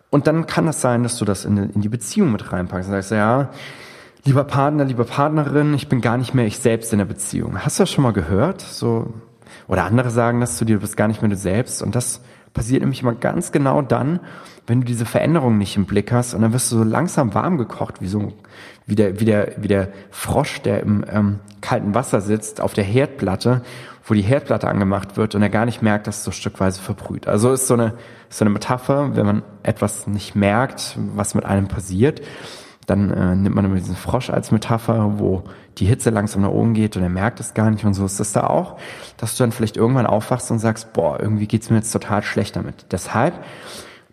Und 0.10 0.28
dann 0.28 0.48
kann 0.48 0.66
das 0.66 0.82
sein, 0.82 1.04
dass 1.04 1.18
du 1.18 1.26
das 1.26 1.46
in, 1.46 1.58
in 1.58 1.82
die 1.82 1.90
Beziehung 1.90 2.32
mit 2.32 2.52
reinpackst 2.52 2.90
und 2.90 2.96
sagst, 2.96 3.12
ja, 3.12 3.50
lieber 4.26 4.44
Partner, 4.44 4.86
liebe 4.86 5.06
Partnerin, 5.06 5.74
ich 5.74 5.88
bin 5.88 6.02
gar 6.02 6.18
nicht 6.18 6.34
mehr 6.34 6.46
ich 6.46 6.60
selbst 6.60 6.92
in 6.94 7.00
der 7.00 7.06
Beziehung. 7.06 7.64
Hast 7.64 7.80
du 7.80 7.84
das 7.84 7.92
schon 7.92 8.04
mal 8.04 8.14
gehört? 8.14 8.62
So, 8.62 9.14
oder 9.68 9.84
andere 9.84 10.10
sagen 10.10 10.40
das 10.40 10.58
zu 10.58 10.66
dir, 10.66 10.76
du 10.76 10.82
bist 10.82 10.98
gar 10.98 11.08
nicht 11.08 11.22
mehr 11.22 11.30
du 11.30 11.36
selbst. 11.36 11.82
Und 11.82 11.96
das 11.96 12.22
passiert 12.58 12.82
nämlich 12.82 13.02
immer 13.02 13.14
ganz 13.14 13.52
genau 13.52 13.82
dann, 13.82 14.20
wenn 14.66 14.82
du 14.82 14.88
diese 14.88 15.06
Veränderung 15.06 15.58
nicht 15.58 15.78
im 15.78 15.86
Blick 15.86 16.12
hast 16.12 16.34
und 16.34 16.42
dann 16.42 16.52
wirst 16.52 16.72
du 16.72 16.78
so 16.78 16.84
langsam 16.84 17.34
warm 17.34 17.58
gekocht, 17.58 18.02
wie 18.02 18.08
so 18.08 18.34
wie 18.88 18.96
der, 18.96 19.20
wie 19.20 19.26
der, 19.26 19.54
wie 19.58 19.68
der 19.68 19.90
Frosch, 20.12 20.62
der 20.62 20.82
im 20.82 21.06
ähm, 21.10 21.40
kalten 21.62 21.94
Wasser 21.94 22.22
sitzt, 22.22 22.62
auf 22.62 22.74
der 22.74 22.84
Herdplatte, 22.84 23.62
wo 24.06 24.14
die 24.14 24.22
Herdplatte 24.22 24.68
angemacht 24.68 25.18
wird 25.18 25.36
und 25.36 25.42
er 25.42 25.50
gar 25.50 25.66
nicht 25.66 25.82
merkt, 25.82 26.08
dass 26.08 26.20
es 26.20 26.24
so 26.24 26.32
stückweise 26.32 26.82
verbrüht. 26.82 27.28
Also 27.28 27.52
ist 27.52 27.68
so 27.68 27.74
eine, 27.74 27.94
so 28.30 28.44
eine 28.44 28.50
Metapher, 28.50 29.16
wenn 29.16 29.26
man 29.26 29.44
etwas 29.64 30.08
nicht 30.08 30.36
merkt, 30.36 30.98
was 31.16 31.36
mit 31.36 31.46
einem 31.46 31.68
passiert, 31.68 32.22
dann 32.88 33.12
äh, 33.12 33.36
nimmt 33.36 33.54
man 33.54 33.66
immer 33.66 33.76
diesen 33.76 33.96
Frosch 33.96 34.30
als 34.30 34.52
Metapher, 34.52 35.20
wo 35.20 35.44
die 35.78 35.86
Hitze 35.86 36.10
langsam 36.10 36.42
nach 36.42 36.50
oben 36.50 36.74
geht 36.74 36.96
und 36.96 37.04
er 37.04 37.10
merkt 37.10 37.40
es 37.40 37.54
gar 37.54 37.70
nicht 37.70 37.84
und 37.84 37.94
so 37.94 38.06
ist 38.06 38.20
das 38.20 38.32
da 38.32 38.48
auch, 38.48 38.78
dass 39.18 39.36
du 39.36 39.44
dann 39.44 39.52
vielleicht 39.52 39.78
irgendwann 39.78 40.08
aufwachst 40.08 40.50
und 40.50 40.60
sagst, 40.60 40.94
boah, 40.94 41.20
irgendwie 41.20 41.48
geht's 41.48 41.70
mir 41.70 41.76
jetzt 41.76 41.92
total 41.92 42.24
schlecht 42.24 42.56
damit. 42.56 42.86
Deshalb, 42.92 43.34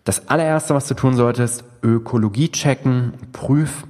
das 0.03 0.27
allererste, 0.29 0.75
was 0.75 0.87
du 0.87 0.93
tun 0.93 1.15
solltest, 1.15 1.63
Ökologie 1.81 2.51
checken, 2.51 3.13
prüf 3.31 3.85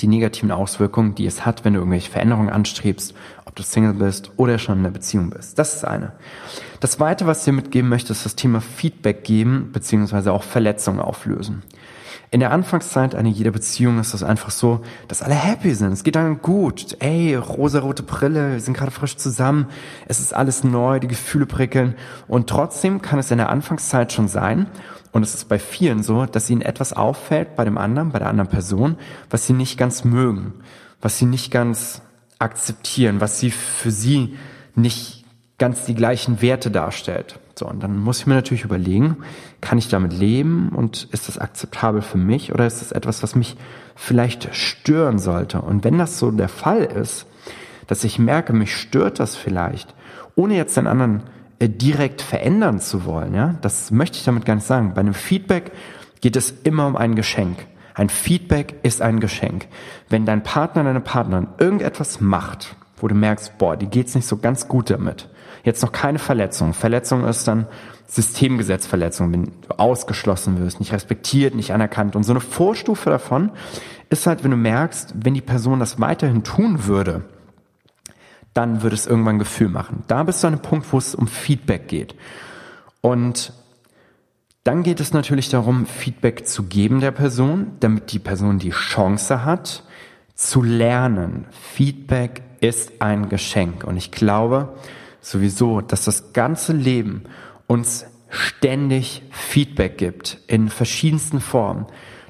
die 0.00 0.08
negativen 0.08 0.50
Auswirkungen, 0.50 1.14
die 1.14 1.26
es 1.26 1.44
hat, 1.44 1.64
wenn 1.64 1.74
du 1.74 1.80
irgendwelche 1.80 2.10
Veränderungen 2.10 2.48
anstrebst, 2.48 3.14
ob 3.44 3.54
du 3.56 3.62
Single 3.62 3.94
bist 3.94 4.30
oder 4.36 4.58
schon 4.58 4.78
in 4.78 4.84
einer 4.84 4.92
Beziehung 4.92 5.30
bist. 5.30 5.58
Das 5.58 5.74
ist 5.74 5.84
eine. 5.84 6.12
Das 6.78 6.92
zweite, 6.92 7.26
was 7.26 7.40
ich 7.40 7.44
dir 7.46 7.52
mitgeben 7.52 7.90
möchte, 7.90 8.12
ist 8.12 8.24
das 8.24 8.36
Thema 8.36 8.60
Feedback 8.60 9.24
geben, 9.24 9.70
beziehungsweise 9.72 10.32
auch 10.32 10.42
Verletzungen 10.42 11.00
auflösen. 11.00 11.62
In 12.32 12.38
der 12.38 12.52
Anfangszeit 12.52 13.16
einer 13.16 13.28
jeder 13.28 13.50
Beziehung 13.50 13.98
ist 13.98 14.14
das 14.14 14.22
einfach 14.22 14.50
so, 14.50 14.82
dass 15.08 15.22
alle 15.22 15.34
happy 15.34 15.74
sind. 15.74 15.92
Es 15.92 16.04
geht 16.04 16.14
dann 16.14 16.40
gut. 16.40 16.96
Ey, 17.00 17.34
rosarote 17.34 18.04
Brille, 18.04 18.52
wir 18.52 18.60
sind 18.60 18.76
gerade 18.76 18.92
frisch 18.92 19.16
zusammen. 19.16 19.66
Es 20.06 20.20
ist 20.20 20.32
alles 20.32 20.62
neu, 20.62 21.00
die 21.00 21.08
Gefühle 21.08 21.46
prickeln. 21.46 21.96
Und 22.28 22.48
trotzdem 22.48 23.02
kann 23.02 23.18
es 23.18 23.32
in 23.32 23.38
der 23.38 23.48
Anfangszeit 23.48 24.12
schon 24.12 24.28
sein, 24.28 24.68
und 25.12 25.22
es 25.22 25.34
ist 25.34 25.48
bei 25.48 25.58
vielen 25.58 26.02
so, 26.02 26.26
dass 26.26 26.50
ihnen 26.50 26.62
etwas 26.62 26.92
auffällt 26.92 27.56
bei 27.56 27.64
dem 27.64 27.78
anderen, 27.78 28.10
bei 28.10 28.18
der 28.18 28.28
anderen 28.28 28.48
Person, 28.48 28.96
was 29.28 29.46
sie 29.46 29.52
nicht 29.52 29.76
ganz 29.76 30.04
mögen, 30.04 30.54
was 31.00 31.18
sie 31.18 31.26
nicht 31.26 31.50
ganz 31.50 32.02
akzeptieren, 32.38 33.20
was 33.20 33.40
sie 33.40 33.50
für 33.50 33.90
sie 33.90 34.36
nicht 34.74 35.19
ganz 35.60 35.84
die 35.84 35.94
gleichen 35.94 36.42
Werte 36.42 36.72
darstellt. 36.72 37.38
So, 37.54 37.68
und 37.68 37.82
dann 37.82 37.96
muss 37.96 38.20
ich 38.20 38.26
mir 38.26 38.34
natürlich 38.34 38.64
überlegen, 38.64 39.18
kann 39.60 39.78
ich 39.78 39.88
damit 39.88 40.12
leben 40.12 40.70
und 40.70 41.06
ist 41.12 41.28
das 41.28 41.38
akzeptabel 41.38 42.02
für 42.02 42.18
mich 42.18 42.52
oder 42.52 42.66
ist 42.66 42.80
das 42.80 42.90
etwas, 42.90 43.22
was 43.22 43.36
mich 43.36 43.56
vielleicht 43.94 44.54
stören 44.56 45.18
sollte? 45.18 45.60
Und 45.60 45.84
wenn 45.84 45.98
das 45.98 46.18
so 46.18 46.30
der 46.30 46.48
Fall 46.48 46.82
ist, 46.82 47.26
dass 47.86 48.02
ich 48.02 48.18
merke, 48.18 48.52
mich 48.52 48.74
stört 48.74 49.20
das 49.20 49.36
vielleicht, 49.36 49.94
ohne 50.34 50.56
jetzt 50.56 50.76
den 50.76 50.86
anderen 50.86 51.24
äh, 51.58 51.68
direkt 51.68 52.22
verändern 52.22 52.80
zu 52.80 53.04
wollen, 53.04 53.34
ja, 53.34 53.56
das 53.60 53.90
möchte 53.90 54.16
ich 54.16 54.24
damit 54.24 54.46
gar 54.46 54.54
nicht 54.54 54.66
sagen. 54.66 54.94
Bei 54.94 55.00
einem 55.00 55.14
Feedback 55.14 55.72
geht 56.22 56.36
es 56.36 56.54
immer 56.64 56.86
um 56.86 56.96
ein 56.96 57.14
Geschenk. 57.14 57.58
Ein 57.94 58.08
Feedback 58.08 58.76
ist 58.82 59.02
ein 59.02 59.20
Geschenk. 59.20 59.66
Wenn 60.08 60.24
dein 60.24 60.42
Partner, 60.42 60.84
deine 60.84 61.00
Partnerin 61.00 61.48
irgendetwas 61.58 62.20
macht, 62.20 62.74
wo 62.96 63.08
du 63.08 63.14
merkst, 63.14 63.58
boah, 63.58 63.76
die 63.76 63.88
geht's 63.88 64.14
nicht 64.14 64.26
so 64.26 64.38
ganz 64.38 64.68
gut 64.68 64.88
damit. 64.88 65.28
Jetzt 65.64 65.82
noch 65.82 65.92
keine 65.92 66.18
Verletzung. 66.18 66.72
Verletzung 66.72 67.24
ist 67.24 67.46
dann 67.46 67.66
Systemgesetzverletzung, 68.06 69.32
wenn 69.32 69.44
du 69.44 69.78
ausgeschlossen 69.78 70.58
wirst, 70.60 70.80
nicht 70.80 70.92
respektiert, 70.92 71.54
nicht 71.54 71.72
anerkannt. 71.72 72.16
Und 72.16 72.24
so 72.24 72.32
eine 72.32 72.40
Vorstufe 72.40 73.08
davon 73.08 73.52
ist 74.08 74.26
halt, 74.26 74.42
wenn 74.42 74.50
du 74.50 74.56
merkst, 74.56 75.14
wenn 75.22 75.34
die 75.34 75.40
Person 75.40 75.78
das 75.78 76.00
weiterhin 76.00 76.42
tun 76.42 76.86
würde, 76.86 77.22
dann 78.52 78.82
würde 78.82 78.96
es 78.96 79.06
irgendwann 79.06 79.38
Gefühl 79.38 79.68
machen. 79.68 80.02
Da 80.08 80.24
bist 80.24 80.42
du 80.42 80.48
an 80.48 80.54
einem 80.54 80.62
Punkt, 80.62 80.92
wo 80.92 80.98
es 80.98 81.14
um 81.14 81.28
Feedback 81.28 81.86
geht. 81.86 82.16
Und 83.00 83.52
dann 84.64 84.82
geht 84.82 85.00
es 85.00 85.12
natürlich 85.12 85.48
darum, 85.48 85.86
Feedback 85.86 86.46
zu 86.46 86.64
geben 86.64 87.00
der 87.00 87.12
Person, 87.12 87.72
damit 87.80 88.12
die 88.12 88.18
Person 88.18 88.58
die 88.58 88.70
Chance 88.70 89.44
hat, 89.44 89.84
zu 90.34 90.62
lernen. 90.62 91.46
Feedback 91.50 92.42
ist 92.60 93.00
ein 93.00 93.28
Geschenk. 93.28 93.84
Und 93.84 93.96
ich 93.96 94.10
glaube 94.10 94.74
sowieso, 95.20 95.80
dass 95.80 96.04
das 96.04 96.32
ganze 96.32 96.72
Leben 96.72 97.24
uns 97.66 98.06
ständig 98.30 99.22
Feedback 99.30 99.98
gibt 99.98 100.38
in 100.46 100.68
verschiedensten 100.68 101.40
Formen 101.40 101.86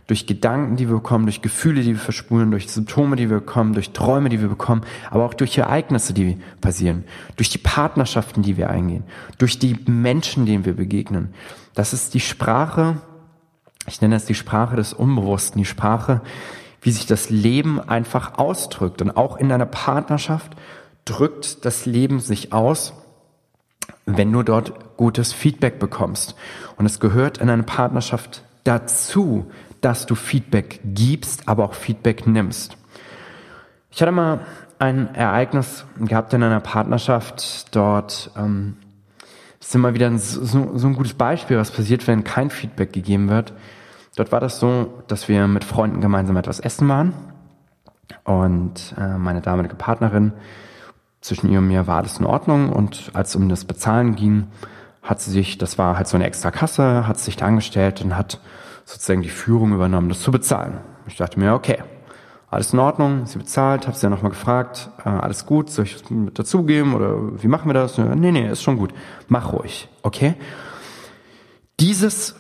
durch 0.07 0.27
Gedanken, 0.27 0.75
die 0.75 0.89
wir 0.89 0.97
bekommen, 0.97 1.27
durch 1.27 1.41
Gefühle, 1.41 1.83
die 1.83 1.93
wir 1.93 2.01
verspulen, 2.01 2.51
durch 2.51 2.69
Symptome, 2.69 3.15
die 3.15 3.31
wir 3.31 3.39
bekommen, 3.39 3.75
durch 3.75 3.91
Träume, 3.93 4.29
die 4.29 4.41
wir 4.41 4.49
bekommen, 4.49 4.83
aber 5.09 5.25
auch 5.25 5.35
durch 5.35 5.57
Ereignisse, 5.57 6.13
die 6.13 6.39
passieren, 6.61 7.05
durch 7.37 7.49
die 7.49 7.59
Partnerschaften, 7.59 8.43
die 8.43 8.57
wir 8.57 8.71
eingehen, 8.71 9.05
durch 9.39 9.61
die 9.61 9.77
Menschen, 9.87 10.47
denen 10.47 10.65
wir 10.65 10.75
begegnen. 10.75 11.33
Das 11.75 11.93
ist 11.93 12.13
die 12.15 12.21
Sprache, 12.21 12.97
ich 13.87 14.01
nenne 14.01 14.17
es 14.17 14.25
die 14.25 14.35
Sprache 14.35 14.75
des 14.75 14.93
Unbewussten, 14.93 15.61
die 15.61 15.65
Sprache, 15.65 16.23
wie 16.83 16.91
sich 16.91 17.07
das 17.07 17.31
Leben 17.31 17.79
einfach 17.81 18.37
ausdrückt. 18.37 19.03
Und 19.03 19.17
auch 19.17 19.37
in 19.37 19.53
einer 19.53 19.67
Partnerschaft 19.67 20.57
drückt 21.05 21.65
das 21.65 21.87
Leben 21.87 22.21
sich 22.21 22.53
aus, 22.53 22.93
wenn 24.07 24.33
du 24.33 24.43
dort 24.43 24.97
gutes 24.97 25.33
Feedback 25.33 25.79
bekommst. 25.79 26.35
Und 26.77 26.87
es 26.87 27.01
gehört 27.01 27.39
in 27.39 27.51
einer 27.51 27.63
Partnerschaft 27.63 28.43
dazu, 28.65 29.51
dass 29.81 30.07
du 30.07 30.15
Feedback 30.15 30.81
gibst, 30.85 31.49
aber 31.49 31.65
auch 31.65 31.75
Feedback 31.75 32.27
nimmst. 32.27 32.77
Ich 33.91 34.01
hatte 34.01 34.13
mal 34.13 34.41
ein 34.79 35.15
Ereignis 35.15 35.85
gehabt 35.99 36.33
in 36.33 36.43
einer 36.43 36.61
Partnerschaft. 36.61 37.75
Dort 37.75 38.31
ähm, 38.37 38.77
ist 39.61 39.75
immer 39.75 39.95
wieder 39.95 40.07
ein, 40.07 40.19
so, 40.19 40.77
so 40.77 40.87
ein 40.87 40.95
gutes 40.95 41.15
Beispiel, 41.15 41.59
was 41.59 41.71
passiert, 41.71 42.07
wenn 42.07 42.25
kein 42.25 42.51
Feedback 42.51 42.93
gegeben 42.93 43.29
wird. 43.29 43.53
Dort 44.17 44.33
war 44.33 44.41
das 44.41 44.59
so, 44.59 45.03
dass 45.07 45.29
wir 45.29 45.47
mit 45.49 45.65
Freunden 45.65 46.01
gemeinsam 46.01 46.37
etwas 46.37 46.61
essen 46.61 46.89
waren 46.89 47.15
und 48.25 48.95
äh, 48.99 49.17
meine 49.19 49.41
damalige 49.41 49.77
Partnerin, 49.77 50.33
zwischen 51.21 51.51
ihr 51.51 51.59
und 51.59 51.69
mir 51.69 51.87
war 51.87 51.99
alles 51.99 52.19
in 52.19 52.27
Ordnung 52.27 52.71
und 52.71 53.11
als 53.15 53.31
es 53.31 53.37
um 53.37 53.49
das 53.49 53.65
Bezahlen 53.65 54.17
ging, 54.17 54.49
hat 55.03 55.21
sie 55.21 55.31
sich, 55.31 55.59
das 55.59 55.79
war 55.79 55.97
halt 55.97 56.09
so 56.09 56.17
eine 56.17 56.27
extra 56.27 56.51
Kasse, 56.51 57.07
hat 57.07 57.19
sich 57.19 57.37
da 57.37 57.47
angestellt 57.47 58.03
und 58.03 58.17
hat 58.17 58.41
sozusagen 58.85 59.23
die 59.23 59.29
Führung 59.29 59.73
übernommen, 59.73 60.09
das 60.09 60.21
zu 60.21 60.31
bezahlen. 60.31 60.79
Ich 61.07 61.17
dachte 61.17 61.39
mir, 61.39 61.55
okay, 61.55 61.83
alles 62.51 62.73
in 62.73 62.79
Ordnung, 62.81 63.27
sie 63.27 63.39
bezahlt, 63.39 63.87
habe 63.87 63.97
sie 63.97 64.05
ja 64.05 64.11
nochmal 64.11 64.31
gefragt, 64.31 64.91
äh, 65.05 65.09
alles 65.09 65.47
gut, 65.47 65.71
soll 65.71 65.85
ich 65.85 66.01
das 66.01 66.11
mit 66.11 66.39
dazugeben 66.39 66.95
oder 66.95 67.43
wie 67.43 67.49
machen 67.49 67.69
wir 67.69 67.75
das? 67.75 67.97
Nee, 67.97 68.33
nee, 68.33 68.51
ist 68.51 68.63
schon 68.63 68.77
gut, 68.77 68.93
mach 69.29 69.53
ruhig, 69.53 69.89
okay? 70.03 70.35
Dieses 71.79 72.35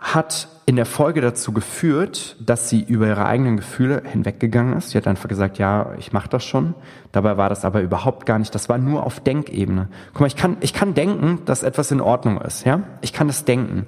hat 0.00 0.48
in 0.64 0.76
der 0.76 0.86
Folge 0.86 1.20
dazu 1.20 1.52
geführt, 1.52 2.36
dass 2.40 2.68
sie 2.68 2.80
über 2.80 3.06
ihre 3.06 3.26
eigenen 3.26 3.58
Gefühle 3.58 4.02
hinweggegangen 4.04 4.76
ist. 4.78 4.90
Sie 4.90 4.98
hat 4.98 5.06
einfach 5.06 5.28
gesagt, 5.28 5.58
ja, 5.58 5.92
ich 5.98 6.12
mache 6.12 6.28
das 6.28 6.44
schon. 6.44 6.74
Dabei 7.12 7.36
war 7.36 7.48
das 7.48 7.64
aber 7.64 7.82
überhaupt 7.82 8.24
gar 8.24 8.38
nicht. 8.38 8.54
Das 8.54 8.68
war 8.68 8.78
nur 8.78 9.04
auf 9.04 9.20
Denkebene. 9.20 9.88
Guck 10.12 10.20
mal, 10.20 10.26
ich 10.26 10.36
kann, 10.36 10.56
ich 10.60 10.72
kann 10.72 10.94
denken, 10.94 11.40
dass 11.44 11.62
etwas 11.62 11.90
in 11.90 12.00
Ordnung 12.00 12.40
ist. 12.40 12.64
Ja, 12.64 12.82
ich 13.02 13.12
kann 13.12 13.26
das 13.26 13.44
denken. 13.44 13.86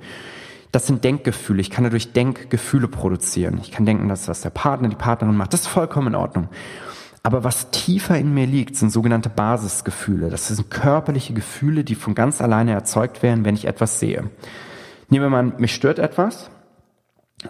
Das 0.71 0.87
sind 0.87 1.05
Denkgefühle. 1.05 1.61
Ich 1.61 1.71
kann 1.71 1.85
dadurch 1.85 2.13
Denkgefühle 2.13 2.89
produzieren. 2.89 3.59
Ich 3.63 3.71
kann 3.71 3.87
denken, 3.87 4.09
dass 4.09 4.29
was 4.29 4.43
der 4.43 4.51
Partner, 4.51 4.89
die 4.89 4.97
Partnerin 4.97 5.37
macht, 5.37 5.53
das 5.53 5.63
ist 5.63 5.69
vollkommen 5.69 6.09
in 6.09 6.15
Ordnung. 6.15 6.49
Aber 7.23 7.45
was 7.45 7.71
tiefer 7.71 8.19
in 8.19 8.35
mir 8.35 8.47
liegt, 8.47 8.77
sind 8.77 8.91
sogenannte 8.91 9.29
Basisgefühle. 9.29 10.29
Das 10.29 10.49
sind 10.49 10.71
körperliche 10.71 11.33
Gefühle, 11.33 11.85
die 11.85 11.95
von 11.95 12.15
ganz 12.15 12.41
alleine 12.43 12.73
erzeugt 12.73 13.23
werden, 13.23 13.45
wenn 13.45 13.55
ich 13.55 13.67
etwas 13.67 14.01
sehe. 14.01 14.25
Nehmen 15.13 15.27
wir 15.27 15.43
mal, 15.43 15.43
mich 15.59 15.75
stört 15.75 15.99
etwas 15.99 16.49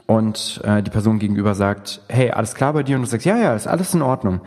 und 0.06 0.60
äh, 0.64 0.82
die 0.82 0.90
Person 0.90 1.20
gegenüber 1.20 1.54
sagt, 1.54 2.00
hey, 2.08 2.32
alles 2.32 2.56
klar 2.56 2.72
bei 2.72 2.82
dir? 2.82 2.96
Und 2.96 3.02
du 3.02 3.08
sagst, 3.08 3.24
ja, 3.24 3.36
ja, 3.36 3.54
ist 3.54 3.68
alles 3.68 3.94
in 3.94 4.02
Ordnung. 4.02 4.40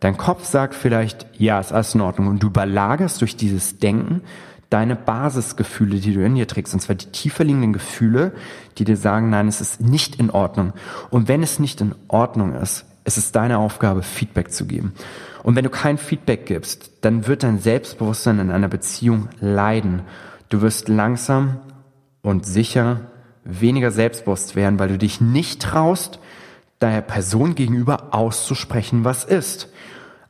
Dein 0.00 0.16
Kopf 0.16 0.46
sagt 0.46 0.74
vielleicht, 0.74 1.26
ja, 1.36 1.60
ist 1.60 1.70
alles 1.70 1.94
in 1.94 2.00
Ordnung. 2.00 2.28
Und 2.28 2.42
du 2.42 2.46
überlagerst 2.46 3.20
durch 3.20 3.36
dieses 3.36 3.76
Denken 3.76 4.22
deine 4.70 4.96
Basisgefühle, 4.96 5.96
die 5.96 6.14
du 6.14 6.24
in 6.24 6.34
dir 6.34 6.48
trägst, 6.48 6.72
und 6.72 6.80
zwar 6.80 6.96
die 6.96 7.08
tiefer 7.12 7.44
liegenden 7.44 7.74
Gefühle, 7.74 8.32
die 8.78 8.84
dir 8.84 8.96
sagen, 8.96 9.28
nein, 9.28 9.48
es 9.48 9.60
ist 9.60 9.82
nicht 9.82 10.14
in 10.14 10.30
Ordnung. 10.30 10.72
Und 11.10 11.28
wenn 11.28 11.42
es 11.42 11.58
nicht 11.58 11.82
in 11.82 11.94
Ordnung 12.08 12.54
ist, 12.54 12.86
es 13.04 13.18
ist 13.18 13.36
deine 13.36 13.58
Aufgabe, 13.58 14.02
Feedback 14.02 14.50
zu 14.50 14.64
geben. 14.64 14.94
Und 15.42 15.56
wenn 15.56 15.64
du 15.64 15.68
kein 15.68 15.98
Feedback 15.98 16.46
gibst, 16.46 16.90
dann 17.02 17.26
wird 17.26 17.42
dein 17.42 17.58
Selbstbewusstsein 17.58 18.38
in 18.38 18.50
einer 18.50 18.68
Beziehung 18.68 19.28
leiden. 19.40 20.04
Du 20.48 20.62
wirst 20.62 20.88
langsam 20.88 21.58
und 22.22 22.46
sicher 22.46 23.02
weniger 23.44 23.90
selbstbewusst 23.90 24.56
werden, 24.56 24.78
weil 24.78 24.88
du 24.88 24.98
dich 24.98 25.20
nicht 25.20 25.60
traust, 25.60 26.18
deiner 26.78 27.02
Person 27.02 27.54
gegenüber 27.54 28.14
auszusprechen, 28.14 29.04
was 29.04 29.24
ist. 29.24 29.68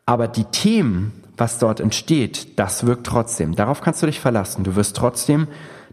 Aber 0.04 0.28
die 0.28 0.44
Themen, 0.44 1.12
was 1.36 1.58
dort 1.58 1.80
entsteht, 1.80 2.58
das 2.58 2.86
wirkt 2.86 3.06
trotzdem. 3.06 3.54
Darauf 3.54 3.80
kannst 3.80 4.02
du 4.02 4.06
dich 4.06 4.20
verlassen. 4.20 4.64
Du 4.64 4.76
wirst 4.76 4.96
trotzdem, 4.96 5.48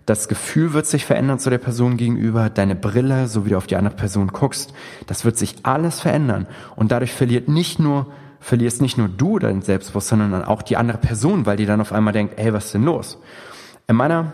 das 0.05 0.27
Gefühl 0.27 0.73
wird 0.73 0.87
sich 0.87 1.05
verändern 1.05 1.39
zu 1.39 1.49
der 1.49 1.59
Person 1.59 1.95
gegenüber, 1.95 2.49
deine 2.49 2.75
Brille, 2.75 3.27
so 3.27 3.45
wie 3.45 3.51
du 3.51 3.57
auf 3.57 3.67
die 3.67 3.75
andere 3.75 3.95
Person 3.95 4.29
guckst, 4.29 4.73
das 5.07 5.23
wird 5.23 5.37
sich 5.37 5.57
alles 5.63 5.99
verändern. 5.99 6.47
Und 6.75 6.91
dadurch 6.91 7.13
verliert 7.13 7.47
nicht 7.47 7.79
nur, 7.79 8.07
verlierst 8.39 8.81
nicht 8.81 8.97
nur 8.97 9.07
du 9.07 9.39
dein 9.39 9.61
Selbstbewusstsein, 9.61 10.19
sondern 10.19 10.45
auch 10.45 10.61
die 10.61 10.77
andere 10.77 10.97
Person, 10.97 11.45
weil 11.45 11.57
die 11.57 11.65
dann 11.65 11.81
auf 11.81 11.93
einmal 11.93 12.13
denkt, 12.13 12.39
ey, 12.39 12.51
was 12.53 12.65
ist 12.65 12.73
denn 12.73 12.83
los? 12.83 13.19
In 13.87 13.95
meiner, 13.95 14.33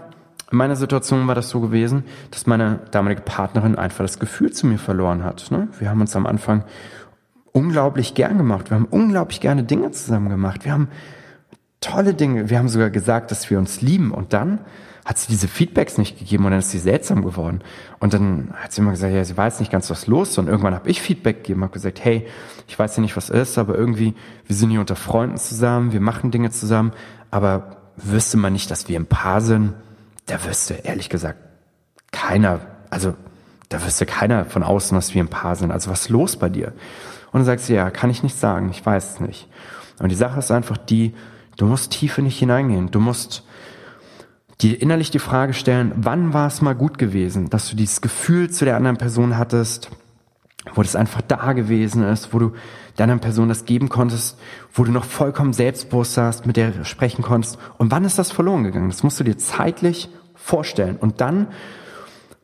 in 0.52 0.58
meiner 0.58 0.76
Situation 0.76 1.28
war 1.28 1.36
das 1.36 1.50
so 1.50 1.60
gewesen, 1.60 2.04
dass 2.32 2.46
meine 2.46 2.82
damalige 2.92 3.22
Partnerin 3.22 3.76
einfach 3.76 4.04
das 4.04 4.20
Gefühl 4.20 4.52
zu 4.52 4.68
mir 4.68 4.78
verloren 4.78 5.24
hat. 5.24 5.50
Ne? 5.50 5.68
Wir 5.80 5.90
haben 5.90 6.02
uns 6.02 6.16
am 6.16 6.28
Anfang 6.28 6.64
unglaublich 7.52 8.14
gern 8.14 8.38
gemacht. 8.38 8.70
Wir 8.70 8.76
haben 8.76 8.86
unglaublich 8.86 9.42
gerne 9.42 9.64
Dinge 9.64 9.92
zusammen 9.92 10.30
gemacht. 10.30 10.66
Wir 10.66 10.74
haben 10.74 10.90
tolle 11.82 12.14
Dinge. 12.14 12.50
Wir 12.50 12.60
haben 12.60 12.70
sogar 12.70 12.90
gesagt, 12.90 13.32
dass 13.32 13.50
wir 13.50 13.58
uns 13.58 13.82
lieben. 13.82 14.12
Und 14.12 14.34
dann 14.34 14.60
hat 15.06 15.20
sie 15.20 15.28
diese 15.28 15.48
Feedbacks 15.48 15.98
nicht 15.98 16.18
gegeben 16.18 16.46
und 16.46 16.52
dann 16.52 16.60
ist 16.60 16.72
sie 16.72 16.80
seltsam 16.80 17.24
geworden. 17.24 17.62
Und 18.00 18.14
dann 18.14 18.50
hat 18.56 18.72
sie 18.72 18.82
immer 18.82 18.92
gesagt, 18.92 19.14
ja, 19.14 19.24
sie 19.24 19.38
weiß 19.38 19.60
nicht 19.60 19.72
ganz, 19.72 19.90
was 19.90 20.08
los 20.08 20.30
ist. 20.30 20.38
Und 20.40 20.48
irgendwann 20.48 20.74
habe 20.74 20.90
ich 20.90 21.02
Feedback 21.02 21.44
gegeben, 21.44 21.62
habe 21.62 21.74
gesagt, 21.74 22.04
hey, 22.04 22.28
ich 22.68 22.78
weiß 22.78 22.96
ja 22.98 23.02
nicht, 23.02 23.16
was 23.16 23.30
ist, 23.30 23.58
aber 23.58 23.76
irgendwie, 23.76 24.16
wir 24.48 24.56
sind 24.56 24.72
hier 24.72 24.80
unter 24.80 24.96
Freunden 24.96 25.38
zusammen, 25.38 25.92
wir 25.92 26.02
machen 26.02 26.32
Dinge 26.32 26.50
zusammen, 26.50 26.92
aber 27.30 27.78
wüsste 27.98 28.38
man 28.38 28.54
nicht, 28.54 28.72
dass 28.72 28.90
wir 28.90 29.00
ein 29.00 29.06
Paar 29.06 29.42
sind, 29.42 29.74
da 30.26 30.44
wüsste 30.44 30.76
ehrlich 30.76 31.10
gesagt 31.10 31.40
keiner, 32.12 32.62
also 32.90 33.16
da 33.70 33.84
wüsste 33.84 34.06
keiner 34.06 34.46
von 34.46 34.64
außen, 34.64 34.96
dass 34.96 35.14
wir 35.14 35.24
ein 35.24 35.28
Paar 35.28 35.56
sind. 35.56 35.72
Also 35.72 35.92
was 35.92 36.02
ist 36.02 36.10
los 36.10 36.38
bei 36.38 36.50
dir? 36.50 36.68
Und 37.32 37.40
dann 37.40 37.46
sagst 37.46 37.70
du, 37.70 37.74
ja, 37.74 37.90
kann 37.90 38.10
ich 38.10 38.24
nicht 38.24 38.38
sagen, 38.38 38.70
ich 38.70 38.86
weiß 38.86 39.16
es 39.16 39.20
nicht. 39.20 39.50
Und 40.00 40.10
die 40.10 40.16
Sache 40.16 40.40
ist 40.40 40.52
einfach 40.52 40.78
die, 40.78 41.14
du 41.58 41.66
musst 41.66 41.92
tiefer 41.92 42.22
nicht 42.22 42.40
hineingehen. 42.40 42.92
Du 42.92 43.00
musst 43.00 43.44
dir 44.62 44.82
innerlich 44.82 45.12
die 45.12 45.20
Frage 45.20 45.54
stellen, 45.54 45.92
wann 45.96 46.34
war 46.34 46.48
es 46.48 46.62
mal 46.62 46.76
gut 46.76 46.98
gewesen, 46.98 47.50
dass 47.50 47.70
du 47.70 47.76
dieses 47.76 48.02
Gefühl 48.02 48.50
zu 48.50 48.66
der 48.66 48.78
anderen 48.78 48.98
Person 48.98 49.38
hattest, 49.38 49.90
wo 50.74 50.82
das 50.82 50.96
einfach 50.96 51.22
da 51.22 51.54
gewesen 51.54 52.04
ist, 52.04 52.34
wo 52.34 52.40
du 52.40 52.54
der 52.98 53.04
anderen 53.04 53.20
Person 53.20 53.50
das 53.50 53.66
geben 53.66 53.90
konntest, 53.90 54.40
wo 54.74 54.84
du 54.84 54.92
noch 54.92 55.04
vollkommen 55.04 55.54
selbstbewusst 55.54 56.18
warst, 56.18 56.46
mit 56.46 56.58
der 56.58 56.84
sprechen 56.86 57.24
konntest. 57.24 57.58
Und 57.78 57.92
wann 57.92 58.06
ist 58.06 58.18
das 58.18 58.32
verloren 58.32 58.64
gegangen? 58.64 58.90
Das 58.90 59.04
musst 59.04 59.20
du 59.20 59.24
dir 59.24 59.38
zeitlich 59.38 60.10
vorstellen. 60.36 60.98
Und 60.98 61.22
dann 61.22 61.48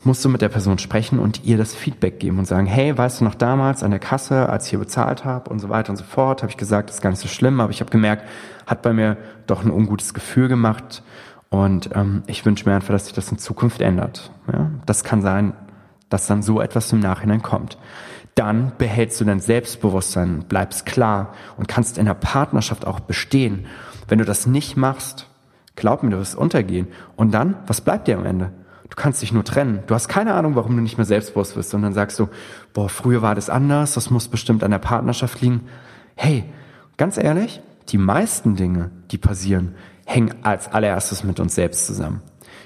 musst 0.04 0.26
du 0.26 0.30
mit 0.30 0.42
der 0.42 0.50
Person 0.50 0.80
sprechen 0.80 1.20
und 1.20 1.44
ihr 1.46 1.58
das 1.58 1.76
Feedback 1.76 2.20
geben 2.20 2.40
und 2.40 2.46
sagen, 2.46 2.66
hey, 2.66 2.98
weißt 2.98 3.22
du 3.22 3.26
noch 3.26 3.36
damals 3.36 3.84
an 3.84 3.92
der 3.92 4.00
Kasse, 4.00 4.50
als 4.50 4.66
ich 4.66 4.72
hier 4.72 4.80
bezahlt 4.80 5.26
habe 5.26 5.50
und 5.50 5.60
so 5.60 5.70
weiter 5.70 5.92
und 5.92 5.98
so 5.98 6.04
fort, 6.04 6.42
habe 6.42 6.50
ich 6.50 6.58
gesagt, 6.58 6.90
das 6.90 6.98
ist 6.98 7.02
gar 7.02 7.12
nicht 7.12 7.20
so 7.20 7.28
schlimm, 7.28 7.60
aber 7.60 7.72
ich 7.72 7.82
habe 7.82 7.92
gemerkt, 7.92 8.28
hat 8.66 8.82
bei 8.82 8.94
mir 8.94 9.18
doch 9.46 9.64
ein 9.64 9.72
ungutes 9.72 10.14
Gefühl 10.14 10.48
gemacht 10.48 11.04
und 11.50 11.90
ähm, 11.94 12.24
ich 12.28 12.46
wünsche 12.46 12.68
mir 12.68 12.76
einfach, 12.76 12.94
dass 12.94 13.06
sich 13.06 13.14
das 13.14 13.32
in 13.32 13.38
Zukunft 13.38 13.82
ändert. 13.82 14.32
Ja? 14.52 14.72
Das 14.86 15.04
kann 15.04 15.22
sein, 15.22 15.54
dass 16.10 16.28
dann 16.28 16.42
so 16.42 16.62
etwas 16.62 16.92
im 16.92 17.00
Nachhinein 17.00 17.42
kommt. 17.42 17.78
Dann 18.36 18.72
behältst 18.78 19.20
du 19.20 19.26
dein 19.26 19.40
Selbstbewusstsein, 19.40 20.46
bleibst 20.48 20.86
klar 20.86 21.34
und 21.58 21.68
kannst 21.68 21.98
in 21.98 22.06
der 22.06 22.14
Partnerschaft 22.14 22.88
auch 22.88 23.00
bestehen. 23.00 23.66
Wenn 24.08 24.20
du 24.20 24.26
das 24.26 24.46
nicht 24.46 24.78
machst, 24.78 25.28
glaub 25.76 26.04
mir, 26.04 26.12
du 26.12 26.18
wirst 26.18 26.36
untergehen. 26.36 26.88
Und 27.16 27.34
dann, 27.34 27.56
was 27.68 27.82
bleibt 27.82 28.08
dir 28.08 28.18
am 28.18 28.26
Ende? 28.26 28.52
Du 28.90 28.96
kannst 28.96 29.22
dich 29.22 29.32
nur 29.32 29.46
trennen. 29.46 29.84
Du 29.88 29.96
hast 29.96 30.10
keine 30.10 30.34
Ahnung, 30.34 30.56
warum 30.56 30.76
du 30.76 30.82
nicht 30.82 30.98
mehr 30.98 31.06
selbstbewusst 31.06 31.56
bist. 31.56 31.74
Und 31.74 31.82
dann 31.82 31.94
sagst 31.94 32.20
du, 32.20 32.28
boah, 32.74 32.90
früher 32.90 33.22
war 33.22 33.36
das 33.36 33.50
anders, 33.50 33.94
das 33.94 34.10
muss 34.10 34.28
bestimmt 34.28 34.64
an 34.64 34.72
der 34.72 34.80
Partnerschaft 34.80 35.42
liegen. 35.42 35.62
Hey, 36.16 36.44
ganz 36.98 37.18
ehrlich, 37.18 37.62
die 37.90 37.98
meisten 37.98 38.56
Dinge, 38.56 38.92
die 39.12 39.18
passieren, 39.18 39.76
hängen 40.06 40.36
als 40.44 40.72
allererstes 40.72 41.24
mit 41.24 41.40
uns 41.40 41.56
selbst 41.56 41.88
zusammen. 41.88 42.22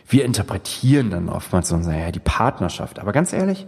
Wir 0.07 0.25
interpretieren 0.25 1.11
dann 1.11 1.29
oftmals 1.29 1.69
so, 1.69 1.77
ja, 1.77 2.11
die 2.11 2.19
Partnerschaft. 2.19 2.99
Aber 2.99 3.11
ganz 3.11 3.31
ehrlich, 3.31 3.67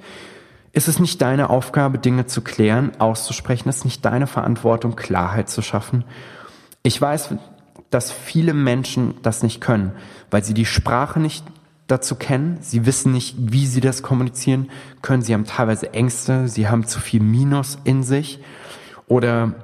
ist 0.77 0.88
es 0.88 1.00
nicht 1.00 1.19
deine 1.24 1.50
Aufgabe, 1.50 1.98
Dinge 1.98 2.27
zu 2.27 2.41
klären, 2.41 2.91
auszusprechen? 3.00 3.67
Ist 3.67 3.77
es 3.77 3.86
nicht 3.86 4.05
deine 4.05 4.27
Verantwortung, 4.27 4.96
Klarheit 4.96 5.50
zu 5.50 5.63
schaffen? 5.63 6.03
Ich 6.84 7.01
weiß, 7.01 7.34
dass 7.89 8.12
viele 8.12 8.53
Menschen 8.53 9.15
das 9.24 9.41
nicht 9.41 9.60
können, 9.60 9.91
weil 10.29 10.43
sie 10.43 10.53
die 10.53 10.67
Sprache 10.67 11.19
nicht 11.19 11.43
dazu 11.88 12.13
kennen. 12.13 12.60
Sie 12.62 12.86
wissen 12.86 13.12
nicht, 13.12 13.36
wie 13.39 13.65
sie 13.65 13.81
das 13.81 14.03
kommunizieren 14.03 14.69
können. 15.01 15.24
Sie 15.24 15.34
haben 15.34 15.46
teilweise 15.46 15.96
Ängste, 15.96 16.48
sie 16.48 16.67
haben 16.67 16.86
zu 16.86 17.00
viel 17.00 17.22
Minus 17.22 17.79
in 17.84 18.03
sich 18.03 18.39
oder 19.07 19.55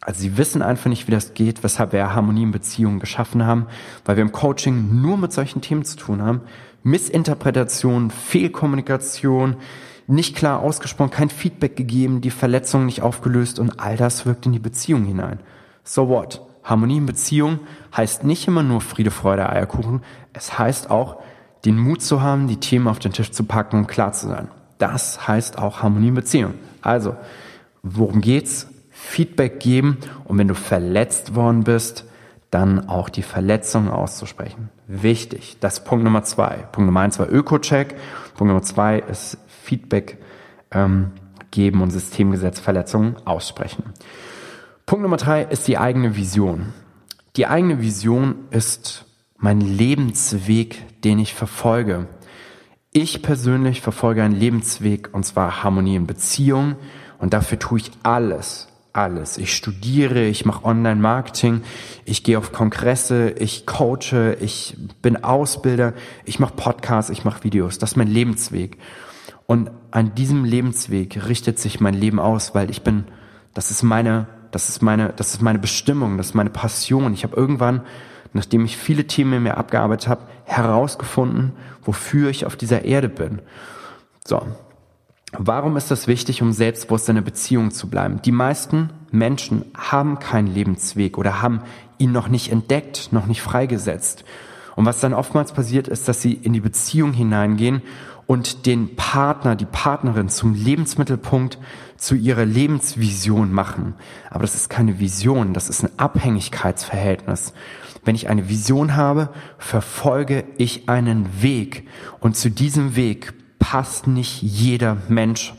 also 0.00 0.20
sie 0.20 0.38
wissen 0.38 0.62
einfach 0.62 0.90
nicht, 0.90 1.08
wie 1.08 1.12
das 1.12 1.34
geht, 1.34 1.64
weshalb 1.64 1.92
wir 1.92 2.14
Harmonie 2.14 2.44
in 2.44 2.52
Beziehungen 2.52 3.00
geschaffen 3.00 3.44
haben, 3.44 3.66
weil 4.04 4.16
wir 4.16 4.22
im 4.22 4.32
Coaching 4.32 5.02
nur 5.02 5.18
mit 5.18 5.32
solchen 5.32 5.60
Themen 5.60 5.84
zu 5.84 5.96
tun 5.96 6.22
haben. 6.22 6.42
Missinterpretation, 6.84 8.10
Fehlkommunikation, 8.10 9.56
nicht 10.10 10.36
klar 10.36 10.60
ausgesprochen, 10.60 11.10
kein 11.10 11.30
Feedback 11.30 11.76
gegeben, 11.76 12.20
die 12.20 12.30
Verletzung 12.30 12.86
nicht 12.86 13.02
aufgelöst 13.02 13.58
und 13.58 13.80
all 13.80 13.96
das 13.96 14.26
wirkt 14.26 14.46
in 14.46 14.52
die 14.52 14.58
Beziehung 14.58 15.04
hinein. 15.04 15.40
So 15.84 16.08
what? 16.08 16.42
Harmonie 16.62 16.98
in 16.98 17.06
Beziehung 17.06 17.60
heißt 17.96 18.24
nicht 18.24 18.46
immer 18.46 18.62
nur 18.62 18.80
Friede, 18.80 19.10
Freude, 19.10 19.48
Eierkuchen. 19.48 20.02
Es 20.32 20.58
heißt 20.58 20.90
auch, 20.90 21.16
den 21.64 21.78
Mut 21.78 22.02
zu 22.02 22.22
haben, 22.22 22.48
die 22.48 22.58
Themen 22.58 22.88
auf 22.88 22.98
den 22.98 23.12
Tisch 23.12 23.32
zu 23.32 23.44
packen 23.44 23.78
und 23.78 23.86
klar 23.86 24.12
zu 24.12 24.28
sein. 24.28 24.48
Das 24.78 25.26
heißt 25.26 25.58
auch 25.58 25.82
Harmonie 25.82 26.08
in 26.08 26.14
Beziehung. 26.14 26.54
Also, 26.82 27.16
worum 27.82 28.20
geht's? 28.20 28.66
Feedback 28.90 29.60
geben 29.60 29.98
und 30.24 30.38
wenn 30.38 30.48
du 30.48 30.54
verletzt 30.54 31.34
worden 31.34 31.64
bist, 31.64 32.04
dann 32.50 32.88
auch 32.88 33.08
die 33.08 33.22
Verletzung 33.22 33.90
auszusprechen. 33.90 34.68
Wichtig. 34.88 35.56
Das 35.60 35.78
ist 35.78 35.84
Punkt 35.84 36.04
Nummer 36.04 36.22
zwei. 36.24 36.66
Punkt 36.72 36.86
Nummer 36.86 37.00
eins 37.00 37.18
war 37.18 37.30
Öko-Check. 37.30 37.94
Punkt 38.34 38.48
Nummer 38.48 38.62
zwei 38.62 38.98
ist 38.98 39.38
Feedback 39.62 40.18
ähm, 40.70 41.12
geben 41.50 41.82
und 41.82 41.90
Systemgesetzverletzungen 41.90 43.16
aussprechen. 43.26 43.84
Punkt 44.86 45.02
Nummer 45.02 45.16
drei 45.16 45.42
ist 45.42 45.68
die 45.68 45.78
eigene 45.78 46.16
Vision. 46.16 46.72
Die 47.36 47.46
eigene 47.46 47.80
Vision 47.80 48.34
ist 48.50 49.04
mein 49.36 49.60
Lebensweg, 49.60 51.00
den 51.02 51.18
ich 51.18 51.34
verfolge. 51.34 52.08
Ich 52.92 53.22
persönlich 53.22 53.80
verfolge 53.80 54.22
einen 54.22 54.34
Lebensweg 54.34 55.10
und 55.12 55.24
zwar 55.24 55.62
Harmonie 55.62 55.94
in 55.94 56.06
Beziehung 56.06 56.74
und 57.18 57.32
dafür 57.32 57.58
tue 57.58 57.78
ich 57.78 57.90
alles, 58.02 58.66
alles. 58.92 59.38
Ich 59.38 59.54
studiere, 59.54 60.24
ich 60.24 60.44
mache 60.44 60.64
Online-Marketing, 60.64 61.62
ich 62.04 62.24
gehe 62.24 62.36
auf 62.36 62.50
Kongresse, 62.50 63.30
ich 63.38 63.66
coache, 63.66 64.36
ich 64.40 64.76
bin 65.02 65.22
Ausbilder, 65.22 65.94
ich 66.24 66.40
mache 66.40 66.54
Podcasts, 66.56 67.10
ich 67.10 67.24
mache 67.24 67.44
Videos. 67.44 67.78
Das 67.78 67.92
ist 67.92 67.96
mein 67.96 68.08
Lebensweg. 68.08 68.76
Und 69.50 69.72
an 69.90 70.14
diesem 70.14 70.44
Lebensweg 70.44 71.26
richtet 71.26 71.58
sich 71.58 71.80
mein 71.80 71.94
Leben 71.94 72.20
aus, 72.20 72.54
weil 72.54 72.70
ich 72.70 72.82
bin, 72.82 73.04
das 73.52 73.72
ist 73.72 73.82
meine, 73.82 74.28
das 74.52 74.68
ist 74.68 74.80
meine, 74.80 75.12
das 75.16 75.34
ist 75.34 75.42
meine 75.42 75.58
Bestimmung, 75.58 76.16
das 76.18 76.28
ist 76.28 76.34
meine 76.34 76.50
Passion. 76.50 77.12
Ich 77.12 77.24
habe 77.24 77.34
irgendwann 77.34 77.82
nachdem 78.32 78.64
ich 78.64 78.76
viele 78.76 79.06
Themen 79.06 79.34
in 79.34 79.42
mir 79.44 79.56
abgearbeitet 79.56 80.08
habe, 80.08 80.22
herausgefunden, 80.44 81.52
wofür 81.82 82.30
ich 82.30 82.46
auf 82.46 82.56
dieser 82.56 82.84
Erde 82.84 83.08
bin. 83.08 83.40
So. 84.24 84.42
Warum 85.32 85.76
ist 85.76 85.92
das 85.92 86.08
wichtig, 86.08 86.42
um 86.42 86.52
selbstbewusst 86.52 87.08
in 87.08 87.16
einer 87.16 87.24
Beziehung 87.24 87.70
zu 87.70 87.88
bleiben? 87.88 88.20
Die 88.22 88.32
meisten 88.32 88.90
Menschen 89.12 89.64
haben 89.76 90.18
keinen 90.18 90.52
Lebensweg 90.52 91.18
oder 91.18 91.40
haben 91.40 91.62
ihn 91.98 92.10
noch 92.10 92.26
nicht 92.26 92.50
entdeckt, 92.50 93.12
noch 93.12 93.26
nicht 93.26 93.40
freigesetzt. 93.40 94.24
Und 94.76 94.86
was 94.86 95.00
dann 95.00 95.14
oftmals 95.14 95.52
passiert, 95.52 95.88
ist, 95.88 96.08
dass 96.08 96.22
sie 96.22 96.34
in 96.34 96.52
die 96.52 96.60
Beziehung 96.60 97.12
hineingehen 97.12 97.82
und 98.26 98.66
den 98.66 98.94
Partner, 98.94 99.56
die 99.56 99.64
Partnerin 99.64 100.28
zum 100.28 100.54
Lebensmittelpunkt, 100.54 101.58
zu 101.96 102.14
ihrer 102.14 102.44
Lebensvision 102.44 103.52
machen. 103.52 103.94
Aber 104.30 104.42
das 104.42 104.54
ist 104.54 104.70
keine 104.70 105.00
Vision, 105.00 105.52
das 105.52 105.68
ist 105.68 105.82
ein 105.82 105.90
Abhängigkeitsverhältnis. 105.98 107.52
Wenn 108.04 108.14
ich 108.14 108.28
eine 108.28 108.48
Vision 108.48 108.96
habe, 108.96 109.30
verfolge 109.58 110.44
ich 110.58 110.88
einen 110.88 111.42
Weg. 111.42 111.88
Und 112.20 112.36
zu 112.36 112.50
diesem 112.50 112.96
Weg 112.96 113.32
passt 113.58 114.06
nicht 114.06 114.42
jeder 114.42 114.96
Mensch. 115.08 115.54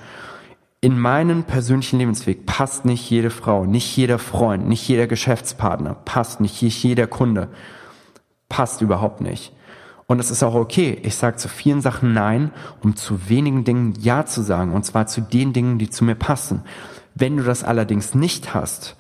In 0.80 0.97
meinen 0.97 1.43
persönlichen 1.43 2.00
Lebensweg 2.00 2.45
passt 2.45 2.86
nicht 2.86 3.08
jede 3.10 3.30
Frau, 3.30 3.65
nicht 3.65 3.95
jeder 3.95 4.17
Freund, 4.17 4.67
nicht 4.67 4.88
jeder 4.88 5.08
Geschäftspartner, 5.08 5.93
passt 6.06 6.39
nicht 6.39 6.62
jeder 6.62 7.06
Kunde. 7.06 7.50
Passt 8.52 8.82
überhaupt 8.82 9.22
nicht. 9.22 9.54
Und 10.08 10.20
es 10.20 10.30
ist 10.30 10.44
auch 10.44 10.56
okay. 10.56 11.00
Ich 11.04 11.16
sage 11.16 11.38
zu 11.38 11.48
vielen 11.48 11.80
Sachen 11.80 12.12
Nein, 12.12 12.52
um 12.84 12.98
zu 12.98 13.30
wenigen 13.30 13.64
Dingen 13.64 13.94
Ja 13.98 14.26
zu 14.26 14.42
sagen. 14.42 14.74
Und 14.74 14.86
zwar 14.86 15.08
zu 15.08 15.22
den 15.22 15.54
Dingen, 15.54 15.78
die 15.80 15.90
zu 15.90 16.04
mir 16.04 16.16
passen. 16.16 16.64
Wenn 17.16 17.38
du 17.38 17.44
das 17.44 17.64
allerdings 17.64 18.14
nicht 18.14 18.54
hast, 18.54 18.98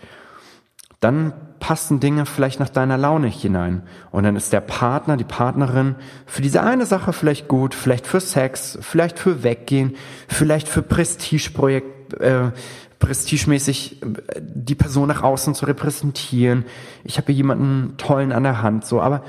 dann 1.01 1.33
passen 1.59 1.99
Dinge 1.99 2.25
vielleicht 2.25 2.61
nach 2.61 2.69
deiner 2.69 2.97
Laune 2.97 3.27
hinein. 3.27 3.83
Und 4.11 4.23
dann 4.23 4.37
ist 4.37 4.53
der 4.53 4.61
Partner, 4.61 5.17
die 5.17 5.25
Partnerin 5.25 5.95
für 6.25 6.41
diese 6.41 6.63
eine 6.63 6.85
Sache 6.85 7.11
vielleicht 7.11 7.49
gut, 7.49 7.75
vielleicht 7.75 8.07
für 8.07 8.21
Sex, 8.21 8.79
vielleicht 8.79 9.19
für 9.19 9.43
Weggehen, 9.43 9.97
vielleicht 10.29 10.69
für 10.69 10.81
Prestigeprojekt, 10.81 12.13
äh, 12.21 12.51
prestigemäßig 13.01 14.01
äh, 14.01 14.05
die 14.39 14.75
Person 14.75 15.09
nach 15.09 15.23
außen 15.23 15.53
zu 15.53 15.65
repräsentieren. 15.65 16.63
Ich 17.03 17.17
habe 17.17 17.27
hier 17.27 17.35
jemanden 17.35 17.95
tollen 17.97 18.31
an 18.31 18.43
der 18.43 18.61
Hand, 18.61 18.85
so. 18.85 19.01
Aber 19.01 19.23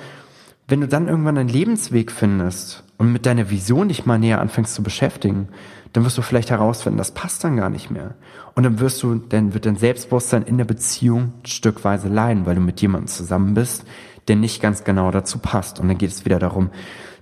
wenn 0.68 0.80
du 0.80 0.86
dann 0.86 1.08
irgendwann 1.08 1.36
einen 1.36 1.48
Lebensweg 1.48 2.12
findest 2.12 2.84
und 2.98 3.12
mit 3.12 3.26
deiner 3.26 3.50
Vision 3.50 3.88
dich 3.88 4.06
mal 4.06 4.18
näher 4.18 4.40
anfängst 4.40 4.74
zu 4.74 4.84
beschäftigen, 4.84 5.48
dann 5.92 6.04
wirst 6.04 6.16
du 6.16 6.22
vielleicht 6.22 6.50
herausfinden, 6.50 6.98
das 6.98 7.10
passt 7.10 7.42
dann 7.44 7.56
gar 7.56 7.68
nicht 7.68 7.90
mehr. 7.90 8.14
Und 8.54 8.62
dann 8.62 8.78
wirst 8.78 9.02
du, 9.02 9.16
dann 9.16 9.52
wird 9.52 9.66
dein 9.66 9.76
Selbstbewusstsein 9.76 10.42
in 10.42 10.56
der 10.56 10.64
Beziehung 10.64 11.32
stückweise 11.44 12.08
leiden, 12.08 12.46
weil 12.46 12.54
du 12.54 12.60
mit 12.60 12.80
jemandem 12.80 13.08
zusammen 13.08 13.54
bist, 13.54 13.84
der 14.28 14.36
nicht 14.36 14.62
ganz 14.62 14.84
genau 14.84 15.10
dazu 15.10 15.38
passt. 15.38 15.80
Und 15.80 15.88
dann 15.88 15.98
geht 15.98 16.10
es 16.10 16.24
wieder 16.24 16.38
darum, 16.38 16.70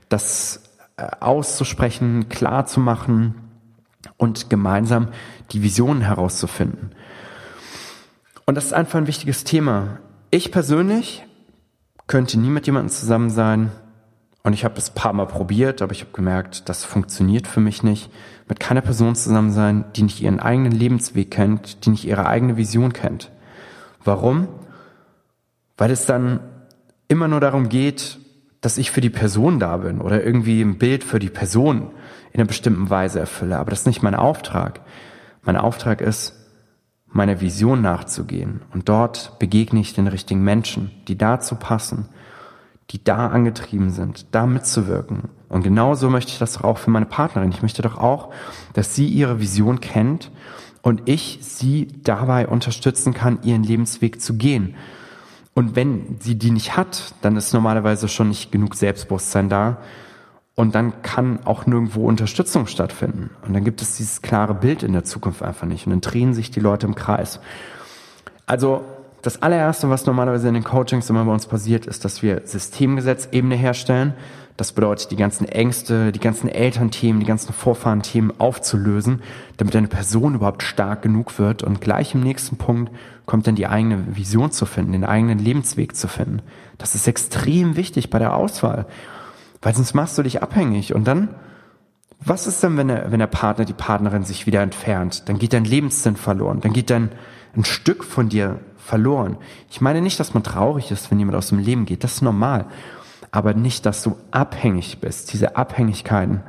das 0.08 0.62
äh, 0.96 1.06
auszusprechen, 1.20 2.28
klar 2.28 2.66
zu 2.66 2.78
machen 2.78 3.34
und 4.16 4.50
gemeinsam 4.50 5.08
die 5.52 5.62
Visionen 5.62 6.02
herauszufinden. 6.02 6.92
Und 8.46 8.54
das 8.54 8.66
ist 8.66 8.72
einfach 8.72 8.98
ein 8.98 9.06
wichtiges 9.06 9.44
Thema. 9.44 9.98
Ich 10.30 10.50
persönlich 10.50 11.24
könnte 12.06 12.38
nie 12.38 12.50
mit 12.50 12.66
jemandem 12.66 12.90
zusammen 12.90 13.30
sein, 13.30 13.70
und 14.42 14.54
ich 14.54 14.64
habe 14.64 14.74
das 14.74 14.90
paar 14.90 15.12
Mal 15.12 15.26
probiert, 15.26 15.82
aber 15.82 15.92
ich 15.92 16.00
habe 16.00 16.12
gemerkt, 16.12 16.68
das 16.68 16.84
funktioniert 16.84 17.46
für 17.46 17.60
mich 17.60 17.82
nicht. 17.82 18.10
Mit 18.48 18.58
keiner 18.58 18.80
Person 18.80 19.14
zusammen 19.14 19.50
sein, 19.50 19.84
die 19.96 20.02
nicht 20.02 20.20
ihren 20.20 20.40
eigenen 20.40 20.72
Lebensweg 20.72 21.30
kennt, 21.30 21.84
die 21.84 21.90
nicht 21.90 22.06
ihre 22.06 22.26
eigene 22.26 22.56
Vision 22.56 22.92
kennt. 22.92 23.30
Warum? 24.02 24.48
Weil 25.76 25.90
es 25.90 26.06
dann 26.06 26.40
immer 27.06 27.28
nur 27.28 27.40
darum 27.40 27.68
geht, 27.68 28.18
dass 28.62 28.78
ich 28.78 28.90
für 28.90 29.02
die 29.02 29.10
Person 29.10 29.58
da 29.58 29.76
bin 29.78 30.00
oder 30.00 30.24
irgendwie 30.24 30.62
ein 30.62 30.78
Bild 30.78 31.04
für 31.04 31.18
die 31.18 31.30
Person 31.30 31.90
in 32.32 32.40
einer 32.40 32.48
bestimmten 32.48 32.88
Weise 32.88 33.20
erfülle. 33.20 33.58
Aber 33.58 33.70
das 33.70 33.80
ist 33.80 33.86
nicht 33.86 34.02
mein 34.02 34.14
Auftrag. 34.14 34.80
Mein 35.42 35.56
Auftrag 35.56 36.00
ist, 36.00 36.34
meiner 37.06 37.40
Vision 37.40 37.82
nachzugehen. 37.82 38.62
Und 38.72 38.88
dort 38.88 39.38
begegne 39.38 39.80
ich 39.80 39.94
den 39.94 40.06
richtigen 40.06 40.44
Menschen, 40.44 40.90
die 41.08 41.18
dazu 41.18 41.56
passen 41.56 42.08
die 42.90 43.02
da 43.02 43.28
angetrieben 43.28 43.90
sind, 43.90 44.26
da 44.32 44.46
mitzuwirken. 44.46 45.28
Und 45.48 45.62
genauso 45.62 46.10
möchte 46.10 46.32
ich 46.32 46.38
das 46.38 46.54
doch 46.54 46.64
auch 46.64 46.78
für 46.78 46.90
meine 46.90 47.06
Partnerin. 47.06 47.50
Ich 47.50 47.62
möchte 47.62 47.82
doch 47.82 47.98
auch, 47.98 48.32
dass 48.72 48.94
sie 48.94 49.06
ihre 49.06 49.40
Vision 49.40 49.80
kennt 49.80 50.30
und 50.82 51.08
ich 51.08 51.38
sie 51.42 51.88
dabei 52.02 52.48
unterstützen 52.48 53.14
kann, 53.14 53.42
ihren 53.42 53.62
Lebensweg 53.62 54.20
zu 54.20 54.34
gehen. 54.34 54.74
Und 55.54 55.76
wenn 55.76 56.16
sie 56.20 56.36
die 56.36 56.50
nicht 56.50 56.76
hat, 56.76 57.14
dann 57.22 57.36
ist 57.36 57.52
normalerweise 57.52 58.08
schon 58.08 58.28
nicht 58.28 58.50
genug 58.50 58.74
Selbstbewusstsein 58.74 59.48
da. 59.48 59.78
Und 60.54 60.74
dann 60.74 61.02
kann 61.02 61.40
auch 61.46 61.66
nirgendwo 61.66 62.06
Unterstützung 62.06 62.66
stattfinden. 62.66 63.30
Und 63.46 63.54
dann 63.54 63.64
gibt 63.64 63.82
es 63.82 63.96
dieses 63.96 64.20
klare 64.20 64.54
Bild 64.54 64.82
in 64.82 64.92
der 64.92 65.04
Zukunft 65.04 65.42
einfach 65.42 65.66
nicht. 65.66 65.86
Und 65.86 65.92
dann 65.92 66.00
drehen 66.00 66.34
sich 66.34 66.50
die 66.50 66.60
Leute 66.60 66.86
im 66.86 66.94
Kreis. 66.94 67.40
Also 68.46 68.84
das 69.22 69.42
allererste, 69.42 69.90
was 69.90 70.06
normalerweise 70.06 70.48
in 70.48 70.54
den 70.54 70.64
Coachings 70.64 71.10
immer 71.10 71.24
bei 71.24 71.32
uns 71.32 71.46
passiert, 71.46 71.86
ist, 71.86 72.04
dass 72.04 72.22
wir 72.22 72.42
Systemgesetzebene 72.44 73.54
herstellen. 73.54 74.14
Das 74.56 74.72
bedeutet, 74.72 75.10
die 75.10 75.16
ganzen 75.16 75.46
Ängste, 75.46 76.12
die 76.12 76.20
ganzen 76.20 76.48
Elternthemen, 76.48 77.20
die 77.20 77.26
ganzen 77.26 77.52
Vorfahrenthemen 77.52 78.38
aufzulösen, 78.40 79.22
damit 79.56 79.74
eine 79.76 79.88
Person 79.88 80.34
überhaupt 80.34 80.62
stark 80.62 81.02
genug 81.02 81.38
wird. 81.38 81.62
Und 81.62 81.80
gleich 81.80 82.14
im 82.14 82.20
nächsten 82.20 82.56
Punkt 82.56 82.92
kommt 83.24 83.46
dann 83.46 83.54
die 83.54 83.66
eigene 83.66 84.16
Vision 84.16 84.50
zu 84.50 84.66
finden, 84.66 84.92
den 84.92 85.04
eigenen 85.04 85.38
Lebensweg 85.38 85.96
zu 85.96 86.08
finden. 86.08 86.42
Das 86.76 86.94
ist 86.94 87.06
extrem 87.06 87.76
wichtig 87.76 88.10
bei 88.10 88.18
der 88.18 88.34
Auswahl. 88.34 88.86
Weil 89.62 89.74
sonst 89.74 89.94
machst 89.94 90.16
du 90.16 90.22
dich 90.22 90.42
abhängig 90.42 90.94
und 90.94 91.04
dann, 91.04 91.28
was 92.18 92.46
ist 92.46 92.62
denn, 92.62 92.76
wenn 92.76 92.88
der, 92.88 93.12
wenn 93.12 93.18
der 93.18 93.26
Partner, 93.26 93.64
die 93.64 93.72
Partnerin 93.72 94.24
sich 94.24 94.46
wieder 94.46 94.62
entfernt? 94.62 95.28
Dann 95.28 95.38
geht 95.38 95.52
dein 95.52 95.64
Lebenssinn 95.64 96.16
verloren, 96.16 96.60
dann 96.60 96.72
geht 96.72 96.90
dein, 96.90 97.10
ein 97.56 97.64
Stück 97.64 98.04
von 98.04 98.28
dir 98.28 98.60
verloren. 98.78 99.36
Ich 99.70 99.80
meine 99.80 100.00
nicht, 100.00 100.20
dass 100.20 100.34
man 100.34 100.42
traurig 100.42 100.90
ist, 100.90 101.10
wenn 101.10 101.18
jemand 101.18 101.36
aus 101.36 101.48
dem 101.48 101.58
Leben 101.58 101.84
geht, 101.86 102.04
das 102.04 102.14
ist 102.14 102.22
normal. 102.22 102.66
Aber 103.30 103.54
nicht, 103.54 103.86
dass 103.86 104.02
du 104.02 104.16
abhängig 104.30 105.00
bist. 105.00 105.32
Diese 105.32 105.56
Abhängigkeiten, 105.56 106.42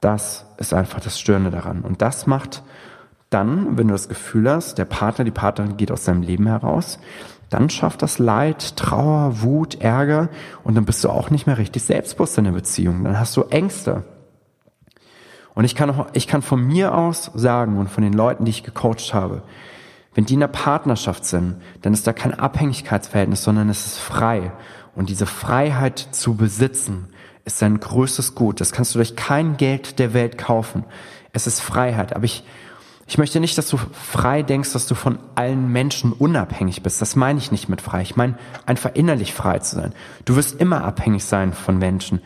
das 0.00 0.46
ist 0.58 0.72
einfach 0.72 1.00
das 1.00 1.18
Störende 1.18 1.50
daran. 1.50 1.80
Und 1.82 2.02
das 2.02 2.26
macht 2.26 2.62
dann, 3.30 3.78
wenn 3.78 3.88
du 3.88 3.92
das 3.94 4.08
Gefühl 4.08 4.50
hast, 4.50 4.78
der 4.78 4.84
Partner, 4.84 5.24
die 5.24 5.30
Partnerin 5.30 5.76
geht 5.76 5.90
aus 5.90 6.04
seinem 6.04 6.22
Leben 6.22 6.46
heraus, 6.46 6.98
dann 7.48 7.70
schafft 7.70 8.02
das 8.02 8.18
Leid, 8.18 8.76
Trauer, 8.76 9.42
Wut, 9.42 9.80
Ärger 9.80 10.28
und 10.62 10.74
dann 10.74 10.84
bist 10.84 11.02
du 11.02 11.08
auch 11.08 11.30
nicht 11.30 11.46
mehr 11.46 11.58
richtig 11.58 11.82
selbstbewusst 11.82 12.38
in 12.38 12.44
der 12.44 12.52
Beziehung. 12.52 13.04
Dann 13.04 13.18
hast 13.18 13.36
du 13.36 13.42
Ängste. 13.44 14.04
Und 15.54 15.64
ich 15.64 15.74
kann, 15.74 15.90
auch, 15.90 16.06
ich 16.12 16.26
kann 16.28 16.42
von 16.42 16.64
mir 16.64 16.94
aus 16.94 17.30
sagen 17.34 17.78
und 17.78 17.88
von 17.88 18.04
den 18.04 18.12
Leuten, 18.12 18.44
die 18.44 18.50
ich 18.50 18.62
gecoacht 18.62 19.14
habe, 19.14 19.42
wenn 20.14 20.26
die 20.26 20.34
in 20.34 20.40
der 20.40 20.48
Partnerschaft 20.48 21.24
sind, 21.24 21.56
dann 21.82 21.92
ist 21.92 22.06
da 22.06 22.12
kein 22.12 22.34
Abhängigkeitsverhältnis, 22.34 23.42
sondern 23.42 23.68
es 23.68 23.86
ist 23.86 23.98
frei. 23.98 24.52
Und 24.94 25.08
diese 25.08 25.26
Freiheit 25.26 25.98
zu 25.98 26.34
besitzen, 26.34 27.08
ist 27.44 27.62
dein 27.62 27.80
größtes 27.80 28.34
Gut. 28.34 28.60
Das 28.60 28.72
kannst 28.72 28.94
du 28.94 28.98
durch 28.98 29.16
kein 29.16 29.56
Geld 29.56 29.98
der 29.98 30.14
Welt 30.14 30.38
kaufen. 30.38 30.84
Es 31.32 31.46
ist 31.46 31.60
Freiheit. 31.60 32.14
Aber 32.14 32.24
ich, 32.24 32.44
ich 33.10 33.18
möchte 33.18 33.40
nicht, 33.40 33.58
dass 33.58 33.68
du 33.68 33.76
frei 33.76 34.44
denkst, 34.44 34.72
dass 34.72 34.86
du 34.86 34.94
von 34.94 35.18
allen 35.34 35.72
Menschen 35.72 36.12
unabhängig 36.12 36.84
bist. 36.84 37.02
Das 37.02 37.16
meine 37.16 37.40
ich 37.40 37.50
nicht 37.50 37.68
mit 37.68 37.80
frei. 37.80 38.02
Ich 38.02 38.14
meine, 38.14 38.38
einfach 38.66 38.92
innerlich 38.94 39.34
frei 39.34 39.58
zu 39.58 39.74
sein. 39.74 39.92
Du 40.26 40.36
wirst 40.36 40.60
immer 40.60 40.84
abhängig 40.84 41.24
sein 41.24 41.52
von 41.52 41.76
Menschen. 41.76 42.20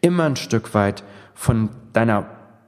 Immer 0.00 0.24
ein 0.24 0.36
Stück 0.36 0.72
weit 0.72 1.04
von 1.34 1.68
deiner 1.92 2.24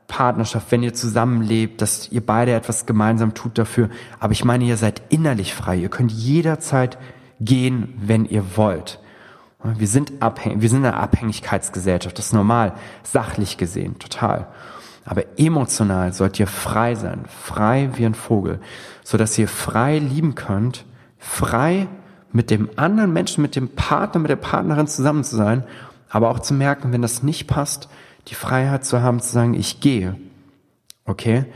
Partnerschaft, 0.06 0.70
wenn 0.70 0.82
ihr 0.82 0.92
zusammenlebt, 0.92 1.80
dass 1.80 2.12
ihr 2.12 2.20
beide 2.20 2.52
etwas 2.52 2.84
gemeinsam 2.84 3.32
tut 3.32 3.56
dafür. 3.56 3.88
Aber 4.20 4.34
ich 4.34 4.44
meine, 4.44 4.64
ihr 4.64 4.76
seid 4.76 5.00
innerlich 5.08 5.54
frei. 5.54 5.76
Ihr 5.76 5.88
könnt 5.88 6.12
jederzeit 6.12 6.98
gehen, 7.40 7.94
wenn 7.96 8.26
ihr 8.26 8.54
wollt. 8.54 9.00
Wir 9.64 9.88
sind 9.88 10.20
abhängig, 10.20 10.60
wir 10.60 10.68
sind 10.68 10.84
eine 10.84 10.98
Abhängigkeitsgesellschaft. 10.98 12.18
Das 12.18 12.26
ist 12.26 12.32
normal, 12.34 12.74
sachlich 13.02 13.56
gesehen, 13.56 13.98
total. 13.98 14.48
Aber 15.04 15.24
emotional 15.36 16.12
sollt 16.12 16.38
ihr 16.38 16.46
frei 16.46 16.94
sein, 16.94 17.24
frei 17.26 17.90
wie 17.94 18.06
ein 18.06 18.14
Vogel, 18.14 18.60
so 19.02 19.18
dass 19.18 19.36
ihr 19.38 19.48
frei 19.48 19.98
lieben 19.98 20.34
könnt, 20.34 20.84
frei 21.18 21.88
mit 22.30 22.50
dem 22.50 22.70
anderen 22.76 23.12
Menschen, 23.12 23.42
mit 23.42 23.56
dem 23.56 23.68
Partner, 23.68 24.20
mit 24.20 24.30
der 24.30 24.36
Partnerin 24.36 24.86
zusammen 24.86 25.24
zu 25.24 25.36
sein, 25.36 25.64
aber 26.08 26.30
auch 26.30 26.38
zu 26.38 26.54
merken, 26.54 26.92
wenn 26.92 27.02
das 27.02 27.22
nicht 27.22 27.46
passt, 27.46 27.88
die 28.28 28.34
Freiheit 28.34 28.84
zu 28.84 29.02
haben, 29.02 29.20
zu 29.20 29.32
sagen, 29.32 29.54
ich 29.54 29.80
gehe. 29.80 30.16
Okay? 31.04 31.46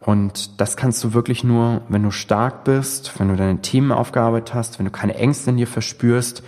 Und 0.00 0.60
das 0.60 0.76
kannst 0.76 1.04
du 1.04 1.12
wirklich 1.12 1.44
nur, 1.44 1.82
wenn 1.88 2.02
du 2.02 2.10
stark 2.10 2.64
bist, 2.64 3.18
wenn 3.18 3.28
du 3.28 3.36
deine 3.36 3.60
Themen 3.60 3.92
aufgearbeitet 3.92 4.54
hast, 4.54 4.78
wenn 4.78 4.86
du 4.86 4.92
keine 4.92 5.16
Ängste 5.16 5.50
in 5.50 5.58
dir 5.58 5.66
verspürst. 5.66 6.42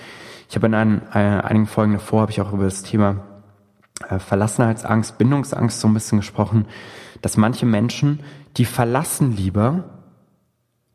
Ich 0.49 0.57
habe 0.57 0.67
in 0.67 0.75
einen, 0.75 1.03
äh, 1.13 1.19
einigen 1.19 1.67
Folgen 1.67 1.93
davor 1.93 2.23
habe 2.23 2.31
ich 2.33 2.41
auch 2.41 2.53
über 2.53 2.65
das 2.65 2.83
Thema 2.83 3.17
Verlassenheitsangst, 4.19 5.19
Bindungsangst 5.19 5.81
so 5.81 5.89
ein 5.89 5.95
bisschen 5.95 6.19
gesprochen, 6.19 6.67
dass 7.23 7.37
manche 7.37 7.67
Menschen, 7.67 8.21
die 8.57 8.65
verlassen 8.65 9.37
lieber, 9.37 9.85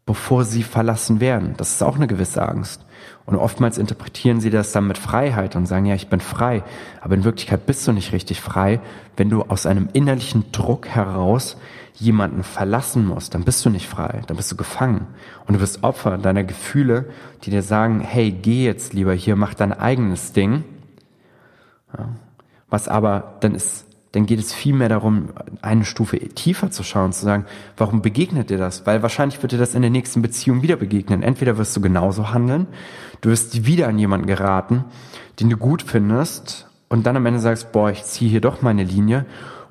bevor 0.06 0.46
sie 0.46 0.64
verlassen 0.64 1.20
werden. 1.20 1.56
Das 1.58 1.72
ist 1.72 1.84
auch 1.84 1.96
eine 1.96 2.08
gewisse 2.08 2.48
Angst. 2.48 2.86
Und 3.26 3.36
oftmals 3.36 3.80
interpretieren 3.80 4.40
sie 4.40 4.52
das 4.52 4.72
dann 4.72 4.88
mit 4.88 5.00
Freiheit 5.00 5.56
und 5.56 5.66
sagen, 5.66 5.86
ja, 5.86 5.96
ich 5.96 6.10
bin 6.10 6.20
frei. 6.20 6.64
Aber 7.02 7.16
in 7.16 7.24
Wirklichkeit 7.24 7.66
bist 7.66 7.88
du 7.88 7.92
nicht 7.92 8.12
richtig 8.12 8.40
frei. 8.40 8.82
Wenn 9.18 9.30
du 9.30 9.44
aus 9.44 9.66
einem 9.66 9.90
innerlichen 9.94 10.52
Druck 10.52 10.88
heraus 10.88 11.58
jemanden 11.96 12.44
verlassen 12.44 13.08
musst, 13.08 13.34
dann 13.34 13.44
bist 13.44 13.66
du 13.66 13.70
nicht 13.72 13.88
frei. 13.88 14.22
Dann 14.28 14.38
bist 14.38 14.52
du 14.52 14.56
gefangen. 14.56 15.08
Und 15.48 15.56
du 15.56 15.60
bist 15.60 15.84
Opfer 15.84 16.20
deiner 16.20 16.44
Gefühle, 16.44 17.10
die 17.44 17.50
dir 17.50 17.64
sagen, 17.64 18.00
hey, 18.00 18.32
geh 18.32 18.64
jetzt 18.64 18.94
lieber 18.94 19.14
hier, 19.14 19.36
mach 19.36 19.56
dein 19.56 19.74
eigenes 19.74 20.34
Ding. 20.34 20.64
Ja. 21.98 22.10
Was 22.70 22.88
aber 22.88 23.38
dann 23.42 23.56
ist, 23.56 23.86
dann 24.12 24.26
geht 24.26 24.40
es 24.40 24.54
viel 24.54 24.74
mehr 24.74 24.90
darum, 24.90 25.30
eine 25.62 25.84
Stufe 25.84 26.18
tiefer 26.18 26.72
zu 26.72 26.84
schauen, 26.84 27.12
zu 27.12 27.26
sagen, 27.26 27.46
warum 27.76 28.02
begegnet 28.02 28.50
dir 28.50 28.58
das? 28.58 28.86
Weil 28.86 29.02
wahrscheinlich 29.02 29.42
wird 29.42 29.52
dir 29.52 29.58
das 29.58 29.76
in 29.76 29.82
der 29.82 29.92
nächsten 29.92 30.22
Beziehung 30.22 30.62
wieder 30.62 30.78
begegnen. 30.78 31.22
Entweder 31.22 31.58
wirst 31.58 31.76
du 31.76 31.82
genauso 31.82 32.32
handeln, 32.32 32.68
du 33.22 33.30
wirst 33.30 33.66
wieder 33.66 33.88
an 33.88 34.00
jemanden 34.00 34.28
geraten, 34.28 34.86
den 35.40 35.50
du 35.50 35.58
gut 35.58 35.82
findest 35.82 36.70
und 36.88 37.06
dann 37.06 37.18
am 37.18 37.26
Ende 37.26 37.40
sagst, 37.40 37.72
boah, 37.72 37.92
ich 37.92 38.04
ziehe 38.04 38.32
hier 38.32 38.42
doch 38.42 38.62
meine 38.62 38.84
Linie. 38.84 39.26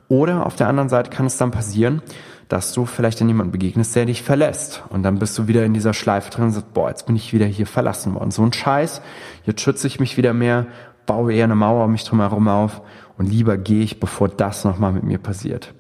Oder 0.09 0.45
auf 0.45 0.57
der 0.57 0.69
anderen 0.69 0.91
Seite 0.91 1.11
kann 1.11 1.25
es 1.27 1.39
dann 1.39 1.51
passieren, 1.51 2.03
dass 2.49 2.75
du 2.75 2.85
vielleicht 2.85 3.23
an 3.23 3.29
jemanden 3.29 3.53
begegnest, 3.53 3.97
der 3.97 4.05
dich 4.05 4.23
verlässt. 4.23 4.83
Und 4.91 5.03
dann 5.03 5.19
bist 5.19 5.39
du 5.39 5.49
wieder 5.49 5.65
in 5.65 5.73
dieser 5.73 5.95
Schleife 5.95 6.31
drin 6.31 6.45
und 6.45 6.51
sagst, 6.53 6.75
boah, 6.75 6.91
jetzt 6.91 7.07
bin 7.07 7.17
ich 7.17 7.33
wieder 7.33 7.47
hier 7.47 7.67
verlassen 7.67 8.15
worden. 8.15 8.31
So 8.31 8.43
ein 8.43 8.53
Scheiß, 8.53 9.01
jetzt 9.45 9.63
schütze 9.63 9.87
ich 9.87 10.01
mich 10.01 10.17
wieder 10.19 10.35
mehr, 10.35 10.67
baue 11.07 11.35
eher 11.35 11.45
eine 11.45 11.55
Mauer 11.55 11.85
um 11.85 11.93
mich 11.93 12.05
drumherum 12.05 12.49
auf 12.49 12.81
und 13.17 13.27
lieber 13.27 13.57
gehe 13.57 13.83
ich, 13.83 14.01
bevor 14.01 14.29
das 14.29 14.65
nochmal 14.65 14.93
mit 14.93 15.05
mir 15.05 15.19
passiert. 15.19 15.73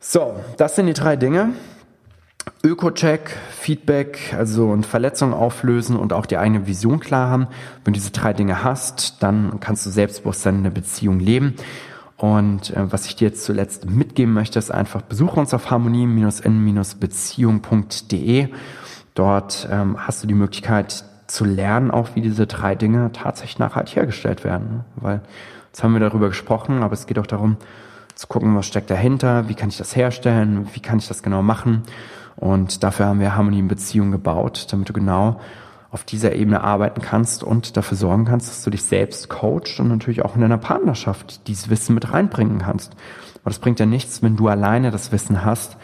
So, 0.00 0.34
das 0.56 0.74
sind 0.76 0.86
die 0.86 0.94
drei 0.94 1.16
Dinge. 1.16 1.50
Öko-Check, 2.64 3.36
Feedback, 3.50 4.34
also 4.36 4.70
und 4.70 4.84
Verletzungen 4.84 5.32
auflösen 5.32 5.96
und 5.96 6.12
auch 6.12 6.26
die 6.26 6.38
eigene 6.38 6.66
Vision 6.66 6.98
klar 7.00 7.30
haben. 7.30 7.46
Wenn 7.84 7.92
du 7.92 7.98
diese 7.98 8.10
drei 8.10 8.32
Dinge 8.32 8.64
hast, 8.64 9.22
dann 9.22 9.60
kannst 9.60 9.86
du 9.86 9.90
Selbstbewusstsein 9.90 10.56
in 10.56 10.64
der 10.64 10.70
Beziehung 10.70 11.20
leben. 11.20 11.54
Und 12.16 12.70
äh, 12.70 12.90
was 12.92 13.06
ich 13.06 13.14
dir 13.16 13.28
jetzt 13.28 13.44
zuletzt 13.44 13.90
mitgeben 13.90 14.32
möchte, 14.32 14.58
ist 14.58 14.70
einfach, 14.70 15.02
besuche 15.02 15.38
uns 15.40 15.52
auf 15.54 15.70
harmonie-in-beziehung.de. 15.70 18.48
Dort 19.14 19.68
ähm, 19.70 19.96
hast 19.98 20.22
du 20.22 20.26
die 20.26 20.34
Möglichkeit, 20.34 21.04
zu 21.32 21.44
lernen, 21.46 21.90
auch 21.90 22.10
wie 22.14 22.20
diese 22.20 22.46
drei 22.46 22.74
Dinge 22.74 23.10
tatsächlich 23.12 23.58
nachhaltig 23.58 23.96
hergestellt 23.96 24.44
werden. 24.44 24.84
Weil 24.96 25.22
jetzt 25.68 25.82
haben 25.82 25.94
wir 25.94 26.00
darüber 26.00 26.28
gesprochen, 26.28 26.82
aber 26.82 26.92
es 26.92 27.06
geht 27.06 27.18
auch 27.18 27.26
darum, 27.26 27.56
zu 28.14 28.26
gucken, 28.26 28.54
was 28.54 28.66
steckt 28.66 28.90
dahinter, 28.90 29.48
wie 29.48 29.54
kann 29.54 29.70
ich 29.70 29.78
das 29.78 29.96
herstellen, 29.96 30.68
wie 30.74 30.80
kann 30.80 30.98
ich 30.98 31.08
das 31.08 31.22
genau 31.22 31.42
machen. 31.42 31.84
Und 32.36 32.82
dafür 32.82 33.06
haben 33.06 33.20
wir 33.20 33.34
Harmonie 33.34 33.60
in 33.60 33.68
Beziehung 33.68 34.10
gebaut, 34.10 34.66
damit 34.70 34.90
du 34.90 34.92
genau 34.92 35.40
auf 35.90 36.04
dieser 36.04 36.34
Ebene 36.34 36.62
arbeiten 36.62 37.00
kannst 37.00 37.42
und 37.42 37.78
dafür 37.78 37.96
sorgen 37.96 38.26
kannst, 38.26 38.48
dass 38.48 38.62
du 38.62 38.70
dich 38.70 38.82
selbst 38.82 39.30
coachst 39.30 39.80
und 39.80 39.88
natürlich 39.88 40.22
auch 40.22 40.34
in 40.34 40.42
deiner 40.42 40.58
Partnerschaft 40.58 41.46
dieses 41.48 41.70
Wissen 41.70 41.94
mit 41.94 42.12
reinbringen 42.12 42.58
kannst. 42.58 42.92
Aber 43.40 43.50
das 43.50 43.58
bringt 43.58 43.80
ja 43.80 43.86
nichts, 43.86 44.22
wenn 44.22 44.36
du 44.36 44.48
alleine 44.48 44.90
das 44.90 45.12
Wissen 45.12 45.44
hast, 45.44 45.78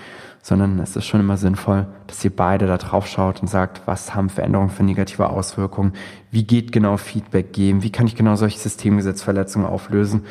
sondern 0.48 0.78
es 0.78 0.96
ist 0.96 1.04
schon 1.04 1.20
immer 1.20 1.36
sinnvoll, 1.36 1.86
dass 2.06 2.24
ihr 2.24 2.34
beide 2.34 2.66
da 2.66 2.78
drauf 2.78 3.06
schaut 3.06 3.42
und 3.42 3.48
sagt, 3.48 3.82
was 3.84 4.14
haben 4.14 4.30
Veränderungen 4.30 4.70
für 4.70 4.82
negative 4.82 5.28
Auswirkungen, 5.28 5.92
wie 6.30 6.42
geht 6.42 6.72
genau 6.72 6.96
Feedback 6.96 7.52
geben, 7.52 7.82
wie 7.82 7.92
kann 7.92 8.06
ich 8.06 8.16
genau 8.16 8.34
solche 8.34 8.58
Systemgesetzverletzungen 8.58 9.68
auflösen, 9.68 10.24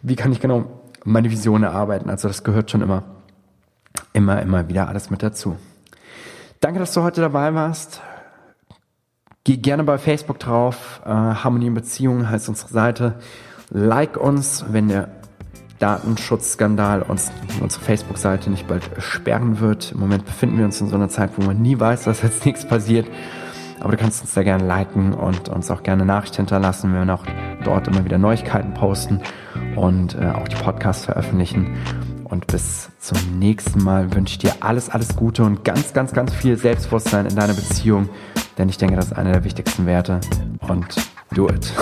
wie 0.00 0.14
kann 0.14 0.30
ich 0.30 0.38
genau 0.38 0.66
meine 1.04 1.32
Vision 1.32 1.64
erarbeiten. 1.64 2.08
Also 2.08 2.28
das 2.28 2.44
gehört 2.44 2.70
schon 2.70 2.82
immer, 2.82 3.02
immer, 4.12 4.40
immer 4.40 4.68
wieder 4.68 4.86
alles 4.86 5.10
mit 5.10 5.24
dazu. 5.24 5.56
Danke, 6.60 6.78
dass 6.78 6.94
du 6.94 7.02
heute 7.02 7.20
dabei 7.20 7.52
warst. 7.52 8.00
Geh 9.42 9.56
gerne 9.56 9.82
bei 9.82 9.98
Facebook 9.98 10.38
drauf. 10.38 11.00
Äh, 11.04 11.08
Harmonie 11.08 11.66
in 11.66 11.74
Beziehungen 11.74 12.30
heißt 12.30 12.48
unsere 12.48 12.68
Seite. 12.68 13.18
Like 13.70 14.16
uns, 14.16 14.66
wenn 14.70 14.86
der 14.86 15.17
Datenschutzskandal 15.78 17.02
uns 17.02 17.30
unsere 17.60 17.82
Facebook-Seite 17.82 18.50
nicht 18.50 18.66
bald 18.66 18.88
sperren 18.98 19.60
wird. 19.60 19.92
Im 19.92 20.00
Moment 20.00 20.24
befinden 20.24 20.58
wir 20.58 20.64
uns 20.64 20.80
in 20.80 20.88
so 20.88 20.96
einer 20.96 21.08
Zeit, 21.08 21.30
wo 21.36 21.42
man 21.44 21.60
nie 21.60 21.78
weiß, 21.78 22.04
dass 22.04 22.22
jetzt 22.22 22.44
nichts 22.44 22.66
passiert. 22.66 23.06
Aber 23.80 23.92
du 23.92 23.96
kannst 23.96 24.22
uns 24.22 24.34
da 24.34 24.42
gerne 24.42 24.66
liken 24.66 25.14
und 25.14 25.48
uns 25.48 25.70
auch 25.70 25.82
gerne 25.82 26.04
Nachricht 26.04 26.36
hinterlassen. 26.36 26.92
Wir 26.92 27.14
auch 27.14 27.24
dort 27.64 27.86
immer 27.86 28.04
wieder 28.04 28.18
Neuigkeiten 28.18 28.74
posten 28.74 29.20
und 29.76 30.16
äh, 30.16 30.32
auch 30.34 30.48
die 30.48 30.56
Podcasts 30.56 31.04
veröffentlichen. 31.04 31.76
Und 32.24 32.46
bis 32.46 32.90
zum 32.98 33.38
nächsten 33.38 33.82
Mal 33.82 34.12
wünsche 34.14 34.32
ich 34.32 34.38
dir 34.38 34.52
alles, 34.60 34.90
alles 34.90 35.16
Gute 35.16 35.44
und 35.44 35.64
ganz, 35.64 35.92
ganz, 35.94 36.12
ganz 36.12 36.34
viel 36.34 36.56
Selbstbewusstsein 36.56 37.26
in 37.26 37.36
deiner 37.36 37.54
Beziehung. 37.54 38.08
Denn 38.58 38.68
ich 38.68 38.76
denke, 38.76 38.96
das 38.96 39.06
ist 39.06 39.12
einer 39.12 39.32
der 39.32 39.44
wichtigsten 39.44 39.86
Werte. 39.86 40.20
Und 40.66 40.94
do 41.32 41.48
it. 41.48 41.72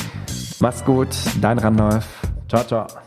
Mach's 0.60 0.84
gut, 0.84 1.08
dein 1.40 1.58
Randolph. 1.58 2.06
Ciao, 2.48 2.64
ciao. 2.64 3.05